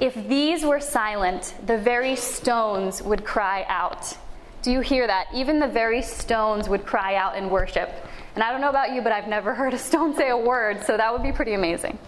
if 0.02 0.16
these 0.28 0.66
were 0.66 0.80
silent, 0.80 1.54
the 1.68 1.78
very 1.78 2.16
stones 2.16 3.04
would 3.04 3.24
cry 3.24 3.66
out. 3.70 4.18
Do 4.64 4.72
you 4.72 4.82
hear 4.82 5.06
that? 5.06 5.28
Even 5.32 5.60
the 5.60 5.68
very 5.68 6.02
stones 6.02 6.68
would 6.68 6.88
cry 6.88 7.16
out 7.16 7.38
in 7.38 7.52
worship. 7.52 7.94
And 8.34 8.44
I 8.44 8.52
don't 8.52 8.62
know 8.62 8.70
about 8.70 8.94
you, 8.94 9.04
but 9.04 9.12
I've 9.12 9.28
never 9.28 9.54
heard 9.56 9.76
a 9.76 9.78
stone 9.78 10.16
say 10.16 10.30
a 10.30 10.38
word, 10.38 10.84
so 10.84 10.98
that 10.98 11.14
would 11.14 11.22
be 11.22 11.32
pretty 11.32 11.54
amazing. 11.54 12.00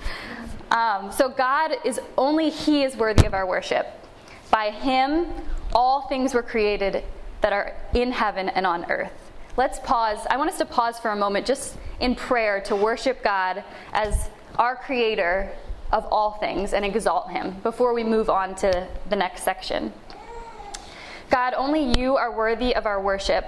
Um, 0.71 1.11
so 1.11 1.29
God 1.29 1.75
is 1.85 1.99
only 2.17 2.49
He 2.49 2.83
is 2.83 2.97
worthy 2.97 3.27
of 3.27 3.35
our 3.35 3.45
worship. 3.45 3.87
By 4.49 4.71
Him, 4.71 5.27
all 5.71 6.07
things 6.07 6.33
were 6.33 6.43
created 6.43 7.03
that 7.41 7.53
are 7.53 7.75
in 7.93 8.11
heaven 8.11 8.49
and 8.49 8.65
on 8.65 8.89
earth. 8.89 9.11
Let's 9.55 9.77
pause. 9.79 10.25
I 10.31 10.37
want 10.37 10.49
us 10.49 10.57
to 10.57 10.65
pause 10.65 10.97
for 10.97 11.11
a 11.11 11.15
moment 11.15 11.45
just 11.45 11.77
in 11.99 12.15
prayer 12.15 12.59
to 12.61 12.75
worship 12.75 13.23
God 13.23 13.63
as 13.91 14.29
our 14.57 14.75
Creator 14.75 15.51
of 15.93 16.05
all 16.11 16.31
things 16.31 16.73
and 16.73 16.83
exalt 16.83 17.29
him 17.29 17.55
before 17.61 17.93
we 17.93 18.03
move 18.03 18.29
on 18.29 18.55
to 18.55 18.87
the 19.09 19.15
next 19.15 19.43
section. 19.43 19.93
God, 21.29 21.53
only 21.53 21.97
you 21.97 22.17
are 22.17 22.35
worthy 22.35 22.75
of 22.75 22.85
our 22.85 23.01
worship. 23.01 23.45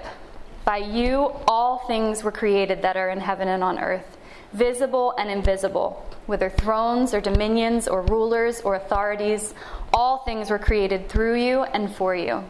By 0.64 0.78
you, 0.78 1.32
all 1.48 1.80
things 1.88 2.24
were 2.24 2.32
created 2.32 2.84
that 2.84 2.96
are 2.96 3.10
in 3.10 3.20
heaven 3.20 3.48
and 3.48 3.64
on 3.64 3.80
earth, 3.80 4.18
visible 4.54 5.14
and 5.18 5.30
invisible, 5.30 6.06
whether 6.28 6.50
thrones 6.50 7.14
or 7.14 7.22
dominions 7.22 7.88
or 7.88 8.04
rulers 8.04 8.62
or 8.62 8.76
authorities, 8.76 9.54
all 9.92 10.20
things 10.20 10.50
were 10.50 10.60
created 10.60 11.10
through 11.10 11.36
you 11.36 11.64
and 11.64 11.94
for 11.96 12.16
you. 12.16 12.44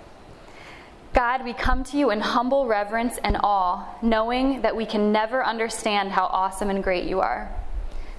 God, 1.14 1.46
we 1.46 1.54
come 1.54 1.86
to 1.86 1.98
you 1.98 2.12
in 2.12 2.20
humble 2.20 2.68
reverence 2.68 3.18
and 3.24 3.38
awe, 3.42 3.86
knowing 4.02 4.62
that 4.62 4.76
we 4.76 4.86
can 4.86 5.14
never 5.14 5.46
understand 5.46 6.12
how 6.12 6.26
awesome 6.26 6.70
and 6.70 6.84
great 6.84 7.06
you 7.06 7.22
are. 7.22 7.50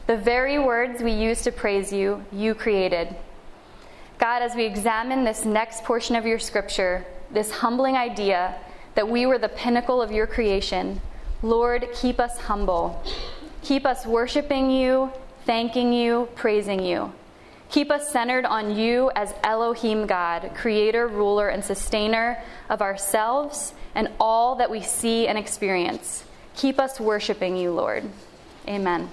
The 0.07 0.17
very 0.17 0.59
words 0.59 1.03
we 1.03 1.11
use 1.11 1.43
to 1.43 1.53
praise 1.53 1.93
you, 1.93 2.25
you 2.31 2.55
created. 2.55 3.15
God, 4.19 4.41
as 4.41 4.55
we 4.55 4.65
examine 4.65 5.25
this 5.25 5.45
next 5.45 5.83
portion 5.83 6.15
of 6.15 6.25
your 6.25 6.39
scripture, 6.39 7.05
this 7.33 7.51
humbling 7.51 7.97
idea 7.97 8.55
that 8.95 9.09
we 9.09 9.27
were 9.27 9.39
the 9.39 9.49
pinnacle 9.49 10.01
of 10.01 10.13
your 10.13 10.29
creation, 10.29 11.01
Lord, 11.43 11.89
keep 11.93 12.21
us 12.21 12.39
humble. 12.39 13.03
Keep 13.63 13.85
us 13.85 14.07
worshiping 14.07 14.71
you, 14.71 15.11
thanking 15.45 15.93
you, 15.93 16.29
praising 16.37 16.85
you. 16.85 17.13
Keep 17.69 17.91
us 17.91 18.09
centered 18.09 18.45
on 18.45 18.77
you 18.77 19.11
as 19.17 19.35
Elohim 19.43 20.07
God, 20.07 20.53
creator, 20.55 21.09
ruler, 21.09 21.49
and 21.49 21.65
sustainer 21.65 22.41
of 22.71 22.81
ourselves 22.81 23.75
and 23.97 24.09
all 24.21 24.55
that 24.55 24.71
we 24.71 24.83
see 24.83 25.27
and 25.27 25.37
experience. 25.37 26.25
Keep 26.55 26.79
us 26.79 27.01
worshiping 27.01 27.57
you, 27.57 27.73
Lord. 27.73 28.05
Amen. 28.69 29.11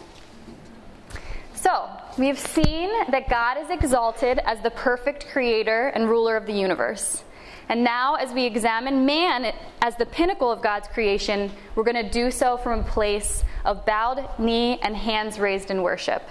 So, 1.64 1.88
we've 2.18 2.38
seen 2.38 2.92
that 3.10 3.30
God 3.30 3.58
is 3.58 3.70
exalted 3.70 4.38
as 4.40 4.60
the 4.60 4.70
perfect 4.70 5.30
creator 5.30 5.88
and 5.96 6.10
ruler 6.10 6.36
of 6.36 6.46
the 6.46 6.52
universe. 6.52 7.24
And 7.70 7.86
now, 7.86 8.16
as 8.16 8.34
we 8.34 8.44
examine 8.44 9.06
man 9.06 9.56
as 9.82 9.96
the 9.96 10.06
pinnacle 10.06 10.52
of 10.52 10.62
God's 10.62 10.90
creation, 10.90 11.50
we're 11.74 11.86
going 11.86 12.04
to 12.04 12.12
do 12.12 12.32
so 12.32 12.58
from 12.58 12.82
a 12.82 12.84
place 12.84 13.46
of 13.64 13.86
bowed 13.86 14.28
knee 14.38 14.78
and 14.82 14.94
hands 14.94 15.40
raised 15.40 15.72
in 15.72 15.84
worship. 15.84 16.24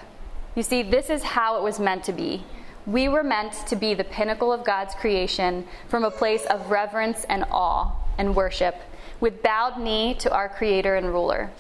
You 0.54 0.62
see, 0.62 0.82
this 0.82 1.08
is 1.08 1.22
how 1.22 1.56
it 1.56 1.62
was 1.62 1.80
meant 1.80 2.04
to 2.04 2.12
be. 2.12 2.44
We 2.84 3.08
were 3.08 3.24
meant 3.24 3.54
to 3.68 3.74
be 3.74 3.94
the 3.94 4.04
pinnacle 4.04 4.52
of 4.52 4.64
God's 4.64 4.94
creation 4.94 5.66
from 5.88 6.04
a 6.04 6.10
place 6.10 6.44
of 6.44 6.70
reverence 6.70 7.24
and 7.30 7.46
awe 7.50 7.96
and 8.18 8.36
worship, 8.36 8.74
with 9.18 9.42
bowed 9.42 9.78
knee 9.80 10.12
to 10.12 10.30
our 10.30 10.50
Creator 10.50 10.94
and 10.94 11.06
ruler. 11.06 11.50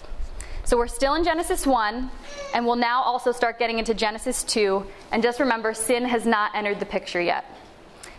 So 0.64 0.76
we're 0.76 0.86
still 0.86 1.14
in 1.14 1.24
Genesis 1.24 1.66
1, 1.66 2.08
and 2.54 2.64
we'll 2.64 2.76
now 2.76 3.02
also 3.02 3.32
start 3.32 3.58
getting 3.58 3.80
into 3.80 3.94
Genesis 3.94 4.44
2. 4.44 4.86
And 5.10 5.22
just 5.22 5.40
remember, 5.40 5.74
sin 5.74 6.04
has 6.04 6.24
not 6.24 6.54
entered 6.54 6.78
the 6.78 6.86
picture 6.86 7.20
yet. 7.20 7.44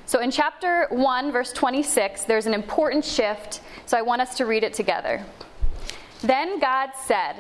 So 0.06 0.20
in 0.20 0.30
chapter 0.30 0.88
1, 0.90 1.32
verse 1.32 1.54
26, 1.54 2.26
there's 2.26 2.46
an 2.46 2.54
important 2.54 3.06
shift, 3.06 3.62
so 3.86 3.98
I 3.98 4.02
want 4.02 4.22
us 4.22 4.36
to 4.38 4.46
read 4.46 4.64
it 4.64 4.74
together. 4.74 5.26
Then 6.22 6.60
God 6.60 6.90
said, 7.06 7.36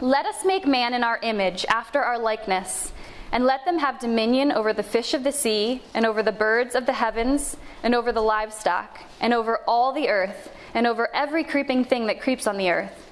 Let 0.00 0.26
us 0.26 0.44
make 0.44 0.64
man 0.64 0.94
in 0.94 1.02
our 1.02 1.18
image, 1.20 1.66
after 1.68 2.00
our 2.00 2.18
likeness, 2.18 2.92
and 3.32 3.44
let 3.44 3.64
them 3.64 3.78
have 3.78 3.98
dominion 3.98 4.52
over 4.52 4.72
the 4.72 4.84
fish 4.84 5.12
of 5.12 5.24
the 5.24 5.32
sea, 5.32 5.82
and 5.92 6.06
over 6.06 6.22
the 6.22 6.32
birds 6.32 6.76
of 6.76 6.86
the 6.86 6.92
heavens, 6.92 7.56
and 7.82 7.96
over 7.96 8.12
the 8.12 8.22
livestock, 8.22 9.00
and 9.20 9.34
over 9.34 9.58
all 9.66 9.92
the 9.92 10.08
earth, 10.08 10.54
and 10.72 10.86
over 10.86 11.08
every 11.12 11.42
creeping 11.42 11.84
thing 11.84 12.06
that 12.06 12.20
creeps 12.20 12.46
on 12.46 12.56
the 12.56 12.70
earth. 12.70 13.11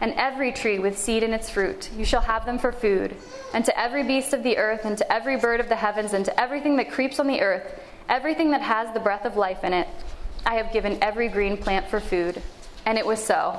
and 0.00 0.12
every 0.14 0.52
tree 0.52 0.78
with 0.78 0.98
seed 0.98 1.22
in 1.22 1.32
its 1.32 1.48
fruit. 1.48 1.90
You 1.96 2.04
shall 2.04 2.20
have 2.20 2.44
them 2.44 2.58
for 2.58 2.72
food. 2.72 3.16
And 3.52 3.64
to 3.64 3.78
every 3.78 4.02
beast 4.02 4.32
of 4.32 4.42
the 4.42 4.56
earth, 4.58 4.84
and 4.84 4.98
to 4.98 5.12
every 5.12 5.36
bird 5.36 5.60
of 5.60 5.68
the 5.68 5.76
heavens, 5.76 6.12
and 6.12 6.24
to 6.24 6.40
everything 6.40 6.76
that 6.76 6.90
creeps 6.90 7.18
on 7.20 7.26
the 7.26 7.40
earth, 7.40 7.80
everything 8.08 8.50
that 8.50 8.62
has 8.62 8.92
the 8.92 9.00
breath 9.00 9.24
of 9.24 9.36
life 9.36 9.64
in 9.64 9.72
it, 9.72 9.88
I 10.44 10.56
have 10.56 10.72
given 10.72 10.98
every 11.02 11.28
green 11.28 11.56
plant 11.56 11.88
for 11.88 12.00
food. 12.00 12.42
And 12.86 12.98
it 12.98 13.06
was 13.06 13.24
so. 13.24 13.58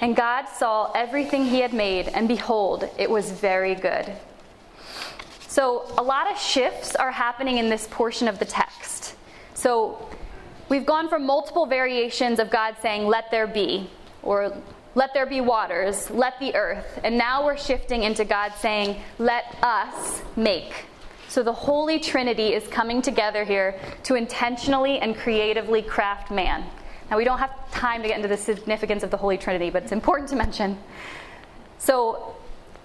And 0.00 0.14
God 0.14 0.46
saw 0.46 0.92
everything 0.92 1.44
he 1.44 1.60
had 1.60 1.74
made, 1.74 2.08
and 2.08 2.28
behold, 2.28 2.88
it 2.96 3.10
was 3.10 3.30
very 3.32 3.74
good. 3.74 4.12
So, 5.48 5.92
a 5.98 6.02
lot 6.02 6.30
of 6.30 6.38
shifts 6.38 6.94
are 6.94 7.10
happening 7.10 7.58
in 7.58 7.68
this 7.68 7.88
portion 7.90 8.28
of 8.28 8.38
the 8.38 8.44
text. 8.44 9.16
So, 9.54 10.08
we've 10.68 10.86
gone 10.86 11.08
from 11.08 11.26
multiple 11.26 11.66
variations 11.66 12.38
of 12.38 12.48
God 12.48 12.76
saying, 12.80 13.06
Let 13.06 13.30
there 13.30 13.46
be, 13.46 13.90
or 14.22 14.56
let 14.98 15.14
there 15.14 15.26
be 15.26 15.40
waters, 15.40 16.10
let 16.10 16.40
the 16.40 16.52
earth. 16.56 16.98
And 17.04 17.16
now 17.16 17.44
we're 17.44 17.56
shifting 17.56 18.02
into 18.02 18.24
God 18.24 18.52
saying, 18.58 19.00
Let 19.20 19.44
us 19.62 20.22
make. 20.34 20.86
So 21.28 21.44
the 21.44 21.52
Holy 21.52 22.00
Trinity 22.00 22.52
is 22.52 22.66
coming 22.66 23.00
together 23.00 23.44
here 23.44 23.78
to 24.02 24.16
intentionally 24.16 24.98
and 24.98 25.16
creatively 25.16 25.82
craft 25.82 26.32
man. 26.32 26.64
Now, 27.12 27.16
we 27.16 27.22
don't 27.22 27.38
have 27.38 27.52
time 27.70 28.02
to 28.02 28.08
get 28.08 28.16
into 28.16 28.26
the 28.26 28.36
significance 28.36 29.04
of 29.04 29.12
the 29.12 29.16
Holy 29.16 29.38
Trinity, 29.38 29.70
but 29.70 29.84
it's 29.84 29.92
important 29.92 30.30
to 30.30 30.36
mention. 30.36 30.76
So, 31.78 32.34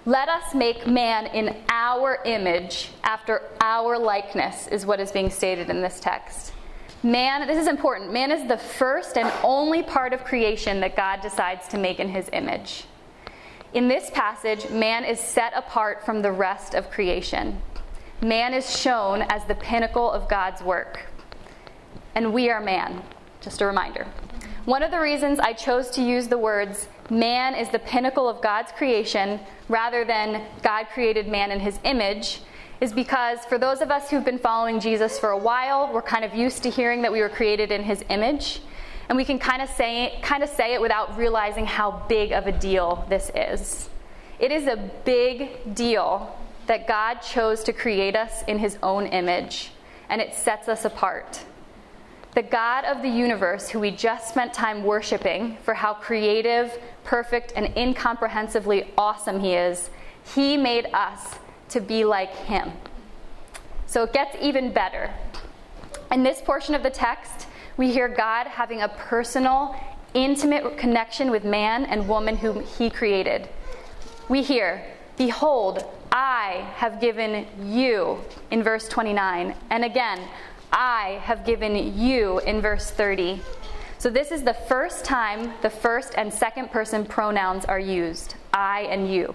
let 0.06 0.28
us 0.28 0.54
make 0.54 0.86
man 0.86 1.26
in 1.26 1.56
our 1.68 2.20
image, 2.24 2.90
after 3.02 3.42
our 3.60 3.98
likeness, 3.98 4.68
is 4.68 4.86
what 4.86 5.00
is 5.00 5.10
being 5.10 5.30
stated 5.30 5.68
in 5.68 5.82
this 5.82 5.98
text. 5.98 6.53
Man, 7.04 7.46
this 7.46 7.58
is 7.58 7.68
important. 7.68 8.14
Man 8.14 8.32
is 8.32 8.48
the 8.48 8.56
first 8.56 9.18
and 9.18 9.30
only 9.42 9.82
part 9.82 10.14
of 10.14 10.24
creation 10.24 10.80
that 10.80 10.96
God 10.96 11.20
decides 11.20 11.68
to 11.68 11.76
make 11.76 12.00
in 12.00 12.08
his 12.08 12.30
image. 12.32 12.84
In 13.74 13.88
this 13.88 14.08
passage, 14.08 14.70
man 14.70 15.04
is 15.04 15.20
set 15.20 15.52
apart 15.54 16.06
from 16.06 16.22
the 16.22 16.32
rest 16.32 16.72
of 16.72 16.90
creation. 16.90 17.60
Man 18.22 18.54
is 18.54 18.80
shown 18.80 19.20
as 19.20 19.44
the 19.44 19.54
pinnacle 19.54 20.10
of 20.10 20.30
God's 20.30 20.62
work. 20.62 21.04
And 22.14 22.32
we 22.32 22.48
are 22.48 22.62
man. 22.62 23.02
Just 23.42 23.60
a 23.60 23.66
reminder. 23.66 24.06
One 24.64 24.82
of 24.82 24.90
the 24.90 25.00
reasons 25.00 25.38
I 25.38 25.52
chose 25.52 25.90
to 25.90 26.02
use 26.02 26.28
the 26.28 26.38
words 26.38 26.88
man 27.10 27.54
is 27.54 27.68
the 27.68 27.80
pinnacle 27.80 28.30
of 28.30 28.40
God's 28.40 28.72
creation 28.72 29.40
rather 29.68 30.06
than 30.06 30.40
God 30.62 30.86
created 30.94 31.28
man 31.28 31.50
in 31.50 31.60
his 31.60 31.78
image 31.84 32.40
is 32.80 32.92
because 32.92 33.44
for 33.46 33.58
those 33.58 33.80
of 33.80 33.90
us 33.90 34.10
who've 34.10 34.24
been 34.24 34.38
following 34.38 34.80
Jesus 34.80 35.18
for 35.18 35.30
a 35.30 35.38
while, 35.38 35.92
we're 35.92 36.02
kind 36.02 36.24
of 36.24 36.34
used 36.34 36.62
to 36.64 36.70
hearing 36.70 37.02
that 37.02 37.12
we 37.12 37.20
were 37.20 37.28
created 37.28 37.70
in 37.70 37.82
his 37.82 38.04
image. 38.10 38.60
And 39.08 39.16
we 39.16 39.24
can 39.24 39.38
kind 39.38 39.62
of 39.62 39.68
say 39.68 40.18
kind 40.22 40.42
of 40.42 40.48
say 40.48 40.74
it 40.74 40.80
without 40.80 41.16
realizing 41.16 41.66
how 41.66 42.02
big 42.08 42.32
of 42.32 42.46
a 42.46 42.52
deal 42.52 43.04
this 43.08 43.30
is. 43.34 43.88
It 44.38 44.50
is 44.50 44.66
a 44.66 44.76
big 45.04 45.74
deal 45.74 46.36
that 46.66 46.88
God 46.88 47.16
chose 47.20 47.62
to 47.64 47.72
create 47.72 48.16
us 48.16 48.42
in 48.48 48.58
his 48.58 48.78
own 48.82 49.06
image, 49.06 49.70
and 50.08 50.20
it 50.20 50.34
sets 50.34 50.68
us 50.68 50.84
apart 50.84 51.44
the 52.34 52.42
God 52.42 52.84
of 52.84 53.00
the 53.00 53.08
universe, 53.08 53.68
who 53.68 53.78
we 53.78 53.92
just 53.92 54.28
spent 54.28 54.52
time 54.52 54.82
worshiping 54.82 55.56
for 55.62 55.72
how 55.72 55.94
creative, 55.94 56.76
perfect, 57.04 57.52
and 57.54 57.66
incomprehensibly 57.76 58.90
awesome 58.98 59.40
He 59.40 59.54
is, 59.54 59.90
He 60.34 60.56
made 60.56 60.86
us 60.92 61.36
to 61.74 61.80
be 61.80 62.04
like 62.04 62.34
Him. 62.34 62.72
So 63.86 64.04
it 64.04 64.12
gets 64.12 64.36
even 64.40 64.72
better. 64.72 65.10
In 66.10 66.22
this 66.22 66.40
portion 66.40 66.74
of 66.74 66.82
the 66.82 66.90
text, 66.90 67.48
we 67.76 67.92
hear 67.92 68.08
God 68.08 68.46
having 68.46 68.82
a 68.82 68.88
personal, 68.88 69.76
intimate 70.14 70.78
connection 70.78 71.30
with 71.32 71.44
man 71.44 71.84
and 71.84 72.08
woman 72.08 72.36
whom 72.36 72.62
He 72.64 72.90
created. 72.90 73.48
We 74.28 74.42
hear, 74.42 74.84
Behold, 75.16 75.84
I 76.12 76.64
have 76.76 77.00
given 77.00 77.46
you, 77.60 78.18
in 78.52 78.62
verse 78.62 78.88
29. 78.88 79.54
And 79.70 79.84
again, 79.84 80.20
I 80.72 81.20
have 81.24 81.44
given 81.44 81.98
you 81.98 82.38
in 82.40 82.60
verse 82.60 82.92
30. 82.92 83.40
So 83.98 84.10
this 84.10 84.30
is 84.30 84.44
the 84.44 84.54
first 84.54 85.04
time 85.04 85.54
the 85.62 85.70
first 85.70 86.14
and 86.16 86.32
second 86.32 86.70
person 86.70 87.04
pronouns 87.04 87.64
are 87.64 87.80
used 87.80 88.36
I 88.52 88.82
and 88.82 89.12
you. 89.12 89.34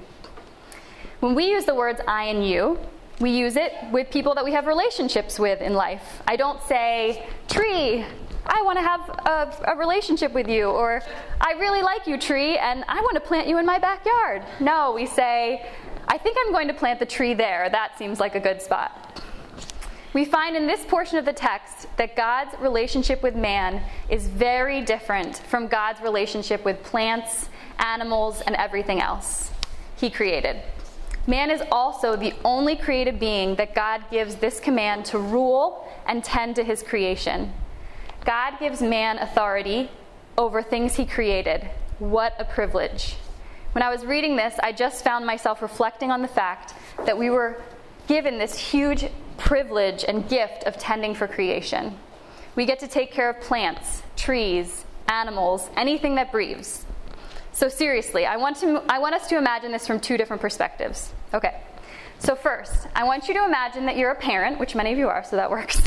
When 1.19 1.35
we 1.35 1.51
use 1.51 1.65
the 1.65 1.75
words 1.75 1.99
I 2.07 2.25
and 2.25 2.47
you, 2.47 2.79
we 3.19 3.31
use 3.31 3.57
it 3.57 3.73
with 3.91 4.09
people 4.09 4.33
that 4.35 4.45
we 4.45 4.53
have 4.53 4.67
relationships 4.67 5.37
with 5.37 5.61
in 5.61 5.73
life. 5.73 6.21
I 6.25 6.37
don't 6.37 6.61
say, 6.63 7.27
Tree, 7.49 8.05
I 8.45 8.61
want 8.61 8.77
to 8.77 8.81
have 8.81 9.09
a, 9.09 9.71
a, 9.73 9.75
relationship 9.75 10.31
with 10.31 10.47
you, 10.47 10.69
or 10.69 11.03
I 11.41 11.51
really 11.53 11.81
like 11.81 12.07
you, 12.07 12.17
tree, 12.17 12.57
and 12.57 12.83
I 12.87 13.01
want 13.01 13.15
to 13.15 13.19
plant 13.19 13.47
you 13.47 13.59
in 13.59 13.65
my 13.65 13.77
backyard. 13.77 14.43
No, 14.59 14.93
we 14.93 15.05
say, 15.05 15.65
I 16.07 16.17
think 16.17 16.37
I'm 16.39 16.51
going 16.51 16.67
to 16.69 16.73
plant 16.73 16.99
the 16.99 17.05
tree 17.05 17.33
there. 17.33 17.69
That 17.69 17.97
seems 17.97 18.19
like 18.19 18.35
a 18.35 18.39
good 18.39 18.61
spot. 18.61 19.21
We 20.13 20.25
find 20.25 20.55
in 20.55 20.65
this 20.65 20.83
portion 20.85 21.19
of 21.19 21.25
the 21.25 21.33
text 21.33 21.87
that 21.97 22.15
God's 22.15 22.57
relationship 22.59 23.21
with 23.21 23.35
man 23.35 23.83
is 24.09 24.27
very 24.27 24.81
different 24.81 25.37
from 25.37 25.67
God's 25.67 26.01
relationship 26.01 26.65
with 26.65 26.81
plants, 26.81 27.49
animals, 27.77 28.41
and 28.41 28.55
everything 28.55 29.01
else 29.01 29.51
he 29.97 30.09
created. 30.09 30.63
Man 31.29 31.51
is 31.51 31.61
also 31.71 32.15
the 32.15 32.33
only 32.43 32.75
created 32.75 33.19
being 33.19 33.53
that 33.57 33.75
God 33.75 34.01
gives 34.09 34.37
this 34.37 34.59
command 34.59 35.05
to 35.05 35.19
rule 35.19 35.87
and 36.07 36.23
tend 36.23 36.55
to 36.55 36.63
his 36.63 36.81
creation. 36.81 37.53
God 38.25 38.57
gives 38.59 38.81
man 38.81 39.19
authority 39.19 39.91
over 40.39 40.63
things 40.63 40.95
he 40.95 41.05
created. 41.05 41.69
What 41.99 42.33
a 42.39 42.45
privilege. 42.45 43.15
When 43.73 43.83
I 43.83 43.91
was 43.91 44.07
reading 44.07 44.37
this, 44.37 44.55
I 44.63 44.71
just 44.71 45.03
found 45.03 45.23
myself 45.23 45.61
reflecting 45.61 46.09
on 46.09 46.23
the 46.23 46.27
fact 46.27 46.73
that 47.05 47.15
we 47.15 47.29
were 47.29 47.61
given 48.07 48.39
this 48.39 48.57
huge 48.57 49.05
privilege 49.37 50.03
and 50.07 50.27
gift 50.27 50.63
of 50.63 50.79
tending 50.79 51.13
for 51.13 51.27
creation. 51.27 51.95
We 52.55 52.65
get 52.65 52.79
to 52.79 52.87
take 52.87 53.11
care 53.11 53.29
of 53.29 53.39
plants, 53.39 54.01
trees, 54.15 54.83
animals, 55.07 55.69
anything 55.77 56.15
that 56.15 56.31
breathes. 56.31 56.85
So, 57.51 57.69
seriously, 57.69 58.25
I 58.25 58.37
want, 58.37 58.57
to, 58.57 58.81
I 58.89 58.97
want 58.97 59.13
us 59.13 59.27
to 59.27 59.37
imagine 59.37 59.71
this 59.71 59.85
from 59.85 59.99
two 59.99 60.17
different 60.17 60.41
perspectives. 60.41 61.11
Okay. 61.33 61.61
So, 62.19 62.35
first, 62.35 62.87
I 62.95 63.05
want 63.05 63.27
you 63.27 63.33
to 63.35 63.45
imagine 63.45 63.85
that 63.85 63.95
you're 63.95 64.11
a 64.11 64.15
parent, 64.15 64.59
which 64.59 64.75
many 64.75 64.91
of 64.91 64.97
you 64.97 65.07
are, 65.07 65.23
so 65.23 65.35
that 65.37 65.49
works. 65.49 65.81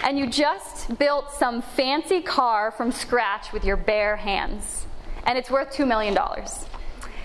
And 0.00 0.18
you 0.18 0.26
just 0.26 0.98
built 0.98 1.32
some 1.32 1.62
fancy 1.62 2.20
car 2.20 2.70
from 2.70 2.92
scratch 2.92 3.52
with 3.52 3.64
your 3.64 3.76
bare 3.76 4.16
hands. 4.16 4.86
And 5.24 5.38
it's 5.38 5.50
worth 5.50 5.72
$2 5.72 5.86
million. 5.86 6.16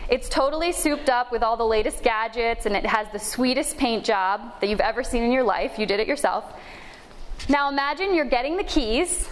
It's 0.09 0.29
totally 0.29 0.71
souped 0.71 1.09
up 1.09 1.31
with 1.31 1.43
all 1.43 1.57
the 1.57 1.65
latest 1.65 2.03
gadgets 2.03 2.65
and 2.65 2.75
it 2.75 2.85
has 2.85 3.07
the 3.11 3.19
sweetest 3.19 3.77
paint 3.77 4.03
job 4.03 4.59
that 4.59 4.69
you've 4.69 4.79
ever 4.79 5.03
seen 5.03 5.23
in 5.23 5.31
your 5.31 5.43
life. 5.43 5.77
You 5.77 5.85
did 5.85 5.99
it 5.99 6.07
yourself. 6.07 6.45
Now 7.49 7.69
imagine 7.69 8.13
you're 8.13 8.25
getting 8.25 8.57
the 8.57 8.63
keys 8.63 9.29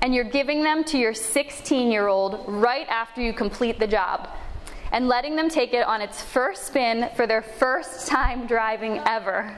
and 0.00 0.14
you're 0.14 0.24
giving 0.24 0.62
them 0.62 0.84
to 0.84 0.98
your 0.98 1.14
16 1.14 1.90
year 1.90 2.08
old 2.08 2.44
right 2.46 2.86
after 2.88 3.20
you 3.20 3.32
complete 3.32 3.78
the 3.78 3.86
job 3.86 4.28
and 4.92 5.08
letting 5.08 5.34
them 5.34 5.48
take 5.48 5.72
it 5.72 5.86
on 5.86 6.00
its 6.00 6.22
first 6.22 6.66
spin 6.66 7.08
for 7.16 7.26
their 7.26 7.42
first 7.42 8.06
time 8.06 8.46
driving 8.46 9.00
ever. 9.06 9.56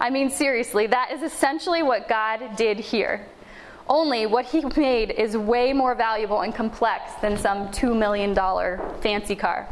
I 0.00 0.10
mean, 0.10 0.30
seriously, 0.30 0.86
that 0.86 1.10
is 1.10 1.22
essentially 1.22 1.82
what 1.82 2.08
God 2.08 2.56
did 2.56 2.78
here. 2.78 3.26
Only 3.88 4.26
what 4.26 4.44
He 4.44 4.64
made 4.76 5.10
is 5.10 5.36
way 5.36 5.72
more 5.72 5.94
valuable 5.94 6.42
and 6.42 6.54
complex 6.54 7.12
than 7.20 7.36
some 7.36 7.68
$2 7.68 7.98
million 7.98 8.34
fancy 9.00 9.34
car. 9.34 9.68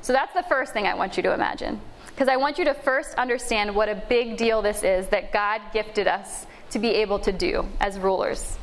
So 0.00 0.12
that's 0.12 0.34
the 0.34 0.42
first 0.42 0.72
thing 0.72 0.86
I 0.86 0.94
want 0.94 1.16
you 1.16 1.22
to 1.22 1.32
imagine. 1.32 1.80
Because 2.06 2.28
I 2.28 2.36
want 2.36 2.58
you 2.58 2.64
to 2.64 2.74
first 2.74 3.14
understand 3.14 3.74
what 3.74 3.88
a 3.88 4.02
big 4.08 4.36
deal 4.36 4.60
this 4.60 4.82
is 4.82 5.06
that 5.08 5.32
God 5.32 5.60
gifted 5.72 6.08
us 6.08 6.46
to 6.70 6.80
be 6.80 6.88
able 6.88 7.20
to 7.20 7.30
do 7.30 7.64
as 7.80 7.96
rulers. 7.98 8.58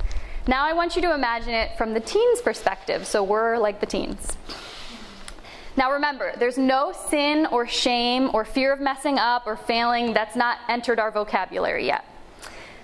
Now 0.47 0.65
I 0.65 0.73
want 0.73 0.97
you 0.97 1.01
to 1.03 1.13
imagine 1.13 1.53
it 1.53 1.77
from 1.77 1.93
the 1.93 2.01
teens' 2.01 2.41
perspective. 2.41 3.07
So 3.07 3.23
we're 3.23 3.57
like 3.57 3.79
the 3.79 3.85
teens. 3.85 4.35
Now 5.77 5.91
remember, 5.91 6.33
there's 6.37 6.57
no 6.57 6.93
sin 7.09 7.45
or 7.47 7.67
shame 7.67 8.29
or 8.33 8.45
fear 8.45 8.71
of 8.71 8.79
messing 8.79 9.17
up 9.17 9.45
or 9.45 9.57
failing 9.57 10.13
that's 10.13 10.35
not 10.35 10.59
entered 10.69 10.99
our 10.99 11.11
vocabulary 11.11 11.85
yet. 11.85 12.05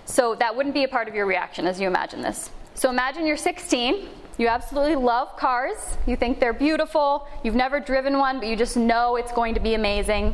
So 0.06 0.36
that 0.36 0.56
wouldn't 0.56 0.75
be 0.75 0.84
a 0.84 0.88
part 0.88 1.08
of 1.08 1.15
your 1.15 1.25
reaction 1.25 1.67
as 1.67 1.80
you 1.80 1.88
imagine 1.88 2.21
this. 2.21 2.51
So 2.75 2.89
imagine 2.89 3.25
you're 3.25 3.38
16 3.38 4.10
you 4.41 4.47
absolutely 4.47 4.95
love 4.95 5.38
cars. 5.38 5.77
You 6.08 6.15
think 6.15 6.39
they're 6.39 6.51
beautiful. 6.51 7.27
You've 7.43 7.54
never 7.54 7.80
driven 7.80 8.17
one, 8.17 8.39
but 8.39 8.47
you 8.47 8.56
just 8.56 8.75
know 8.75 9.15
it's 9.15 9.32
going 9.32 9.54
to 9.54 9.60
be 9.60 9.75
amazing. 9.75 10.34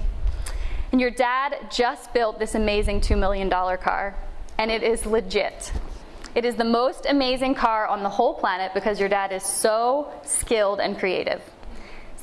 And 0.94 1.02
your 1.02 1.12
dad 1.12 1.68
just 1.70 2.14
built 2.14 2.40
this 2.40 2.56
amazing 2.56 3.02
$2 3.02 3.20
million 3.20 3.50
car, 3.50 4.16
and 4.58 4.72
it 4.72 4.82
is 4.82 5.06
legit. 5.06 5.74
It 6.36 6.46
is 6.46 6.56
the 6.56 6.64
most 6.64 7.06
amazing 7.06 7.56
car 7.56 7.86
on 7.86 8.02
the 8.02 8.10
whole 8.10 8.34
planet 8.34 8.74
because 8.74 8.98
your 8.98 9.10
dad 9.10 9.34
is 9.34 9.44
so 9.44 10.10
skilled 10.24 10.80
and 10.80 10.98
creative. 10.98 11.42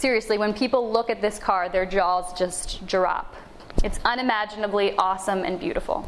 Seriously, 0.05 0.37
when 0.37 0.53
people 0.53 0.93
look 0.93 1.09
at 1.09 1.23
this 1.23 1.39
car, 1.39 1.71
their 1.71 1.87
jaws 1.87 2.39
just 2.39 2.87
drop. 2.87 3.35
It's 3.83 3.99
unimaginably 4.05 4.95
awesome 4.99 5.45
and 5.45 5.59
beautiful. 5.59 6.07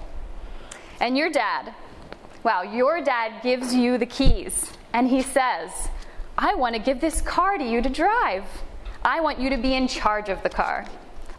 And 1.00 1.16
your 1.16 1.30
dad, 1.30 1.72
wow, 2.42 2.60
your 2.60 3.00
dad 3.00 3.42
gives 3.42 3.74
you 3.74 3.96
the 3.96 4.04
keys 4.04 4.70
and 4.92 5.08
he 5.08 5.22
says, 5.22 5.70
I 6.36 6.54
want 6.54 6.74
to 6.74 6.78
give 6.78 7.00
this 7.00 7.22
car 7.22 7.56
to 7.56 7.64
you 7.64 7.80
to 7.80 7.88
drive. 7.88 8.44
I 9.02 9.22
want 9.22 9.40
you 9.40 9.48
to 9.48 9.56
be 9.56 9.72
in 9.72 9.88
charge 9.88 10.28
of 10.28 10.42
the 10.42 10.50
car. 10.50 10.86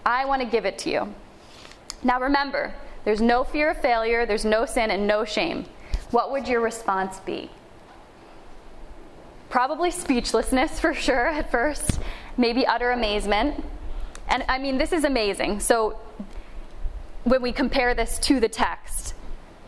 I 0.04 0.26
want 0.26 0.42
to 0.42 0.48
give 0.48 0.66
it 0.66 0.80
to 0.80 0.90
you. 0.90 1.14
Now 2.02 2.20
remember, 2.20 2.74
there's 3.06 3.22
no 3.22 3.44
fear 3.44 3.70
of 3.70 3.82
failure, 3.84 4.26
there's 4.26 4.46
no 4.46 4.66
sin, 4.66 4.90
and 4.90 5.06
no 5.06 5.26
shame. 5.26 5.68
What 6.10 6.32
would 6.32 6.48
your 6.48 6.62
response 6.62 7.20
be? 7.20 7.52
Probably 9.52 9.92
speechlessness 9.92 10.80
for 10.80 10.96
sure 10.96 11.28
at 11.28 11.52
first, 11.52 12.00
maybe 12.38 12.66
utter 12.66 12.92
amazement. 12.92 13.64
And 14.30 14.44
I 14.48 14.58
mean, 14.58 14.78
this 14.78 14.94
is 14.94 15.04
amazing. 15.04 15.60
So 15.60 16.00
when 17.24 17.42
we 17.42 17.52
compare 17.52 17.94
this 17.94 18.20
to 18.20 18.40
the 18.40 18.50
text, 18.50 19.14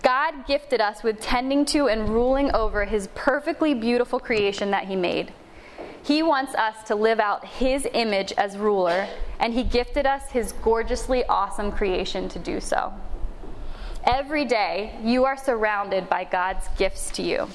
God 0.02 0.48
gifted 0.48 0.80
us 0.80 1.04
with 1.04 1.20
tending 1.20 1.66
to 1.66 1.88
and 1.88 2.08
ruling 2.10 2.52
over 2.54 2.86
his 2.86 3.08
perfectly 3.16 3.74
beautiful 3.74 4.20
creation 4.20 4.72
that 4.72 4.86
he 4.86 4.96
made. 4.96 5.34
He 6.02 6.24
wants 6.24 6.56
us 6.56 6.84
to 6.88 6.96
live 6.96 7.20
out 7.20 7.46
his 7.46 7.88
image 7.94 8.32
as 8.38 8.58
ruler, 8.58 9.08
and 9.40 9.54
he 9.54 9.64
gifted 9.64 10.06
us 10.06 10.32
his 10.32 10.54
gorgeously 10.54 11.26
awesome 11.26 11.72
creation 11.72 12.30
to 12.30 12.40
do 12.40 12.62
so. 12.62 12.94
Every 14.06 14.46
day, 14.46 14.98
you 15.04 15.26
are 15.26 15.38
surrounded 15.38 16.10
by 16.10 16.24
God's 16.24 16.68
gifts 16.78 17.12
to 17.12 17.22
you. 17.22 17.50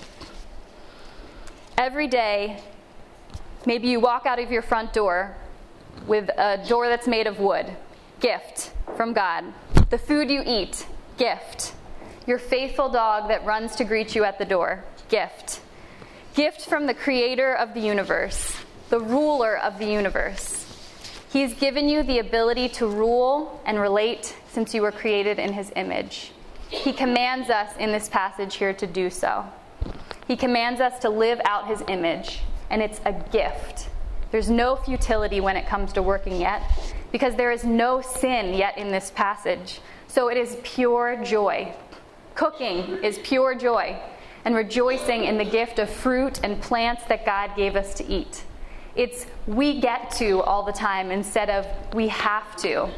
Every 1.78 2.06
day, 2.06 2.60
maybe 3.66 3.88
you 3.88 4.00
walk 4.00 4.26
out 4.26 4.38
of 4.38 4.50
your 4.50 4.62
front 4.62 4.92
door 4.92 5.36
with 6.06 6.28
a 6.36 6.64
door 6.68 6.88
that's 6.88 7.06
made 7.06 7.26
of 7.26 7.38
wood. 7.38 7.66
Gift 8.20 8.72
from 8.96 9.12
God. 9.12 9.44
The 9.90 9.98
food 9.98 10.30
you 10.30 10.42
eat. 10.44 10.86
Gift. 11.18 11.74
Your 12.26 12.38
faithful 12.38 12.88
dog 12.88 13.28
that 13.28 13.44
runs 13.44 13.76
to 13.76 13.84
greet 13.84 14.14
you 14.14 14.24
at 14.24 14.38
the 14.38 14.44
door. 14.44 14.84
Gift. 15.08 15.60
Gift 16.34 16.62
from 16.62 16.86
the 16.86 16.94
creator 16.94 17.54
of 17.54 17.74
the 17.74 17.80
universe, 17.80 18.56
the 18.90 18.98
ruler 18.98 19.56
of 19.56 19.78
the 19.78 19.86
universe. 19.86 20.62
He's 21.32 21.54
given 21.54 21.88
you 21.88 22.02
the 22.02 22.18
ability 22.18 22.70
to 22.70 22.86
rule 22.86 23.60
and 23.66 23.78
relate 23.78 24.36
since 24.48 24.74
you 24.74 24.82
were 24.82 24.92
created 24.92 25.38
in 25.38 25.52
his 25.52 25.72
image. 25.76 26.32
He 26.70 26.92
commands 26.92 27.50
us 27.50 27.76
in 27.76 27.92
this 27.92 28.08
passage 28.08 28.56
here 28.56 28.72
to 28.72 28.86
do 28.86 29.10
so. 29.10 29.44
He 30.26 30.36
commands 30.36 30.80
us 30.80 30.98
to 31.00 31.08
live 31.08 31.40
out 31.44 31.68
his 31.68 31.82
image, 31.88 32.40
and 32.74 32.82
it's 32.82 33.00
a 33.04 33.12
gift. 33.30 33.88
There's 34.32 34.50
no 34.50 34.74
futility 34.74 35.40
when 35.40 35.56
it 35.56 35.64
comes 35.64 35.92
to 35.92 36.02
working 36.02 36.40
yet, 36.40 36.60
because 37.12 37.36
there 37.36 37.52
is 37.52 37.62
no 37.62 38.00
sin 38.00 38.52
yet 38.52 38.76
in 38.76 38.90
this 38.90 39.12
passage. 39.12 39.78
So 40.08 40.26
it 40.26 40.36
is 40.36 40.56
pure 40.64 41.22
joy. 41.22 41.72
Cooking 42.34 42.98
is 43.04 43.20
pure 43.22 43.54
joy, 43.54 43.96
and 44.44 44.56
rejoicing 44.56 45.22
in 45.22 45.38
the 45.38 45.44
gift 45.44 45.78
of 45.78 45.88
fruit 45.88 46.40
and 46.42 46.60
plants 46.60 47.04
that 47.04 47.24
God 47.24 47.54
gave 47.54 47.76
us 47.76 47.94
to 47.94 48.04
eat. 48.08 48.42
It's 48.96 49.26
we 49.46 49.80
get 49.80 50.10
to 50.16 50.42
all 50.42 50.64
the 50.64 50.72
time 50.72 51.12
instead 51.12 51.50
of 51.50 51.68
we 51.94 52.08
have 52.08 52.56
to. 52.56 52.90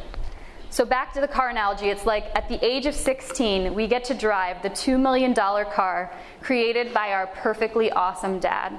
So, 0.71 0.85
back 0.85 1.13
to 1.13 1.21
the 1.21 1.27
car 1.27 1.49
analogy, 1.49 1.89
it's 1.89 2.07
like 2.07 2.31
at 2.33 2.49
the 2.49 2.57
age 2.65 2.87
of 2.87 2.95
16, 2.95 3.75
we 3.75 3.85
get 3.85 4.03
to 4.05 4.15
drive 4.15 4.63
the 4.63 4.71
$2 4.71 4.99
million 4.99 5.35
car 5.35 6.11
created 6.41 6.95
by 6.95 7.13
our 7.13 7.27
perfectly 7.27 7.91
awesome 7.91 8.39
dad. 8.39 8.75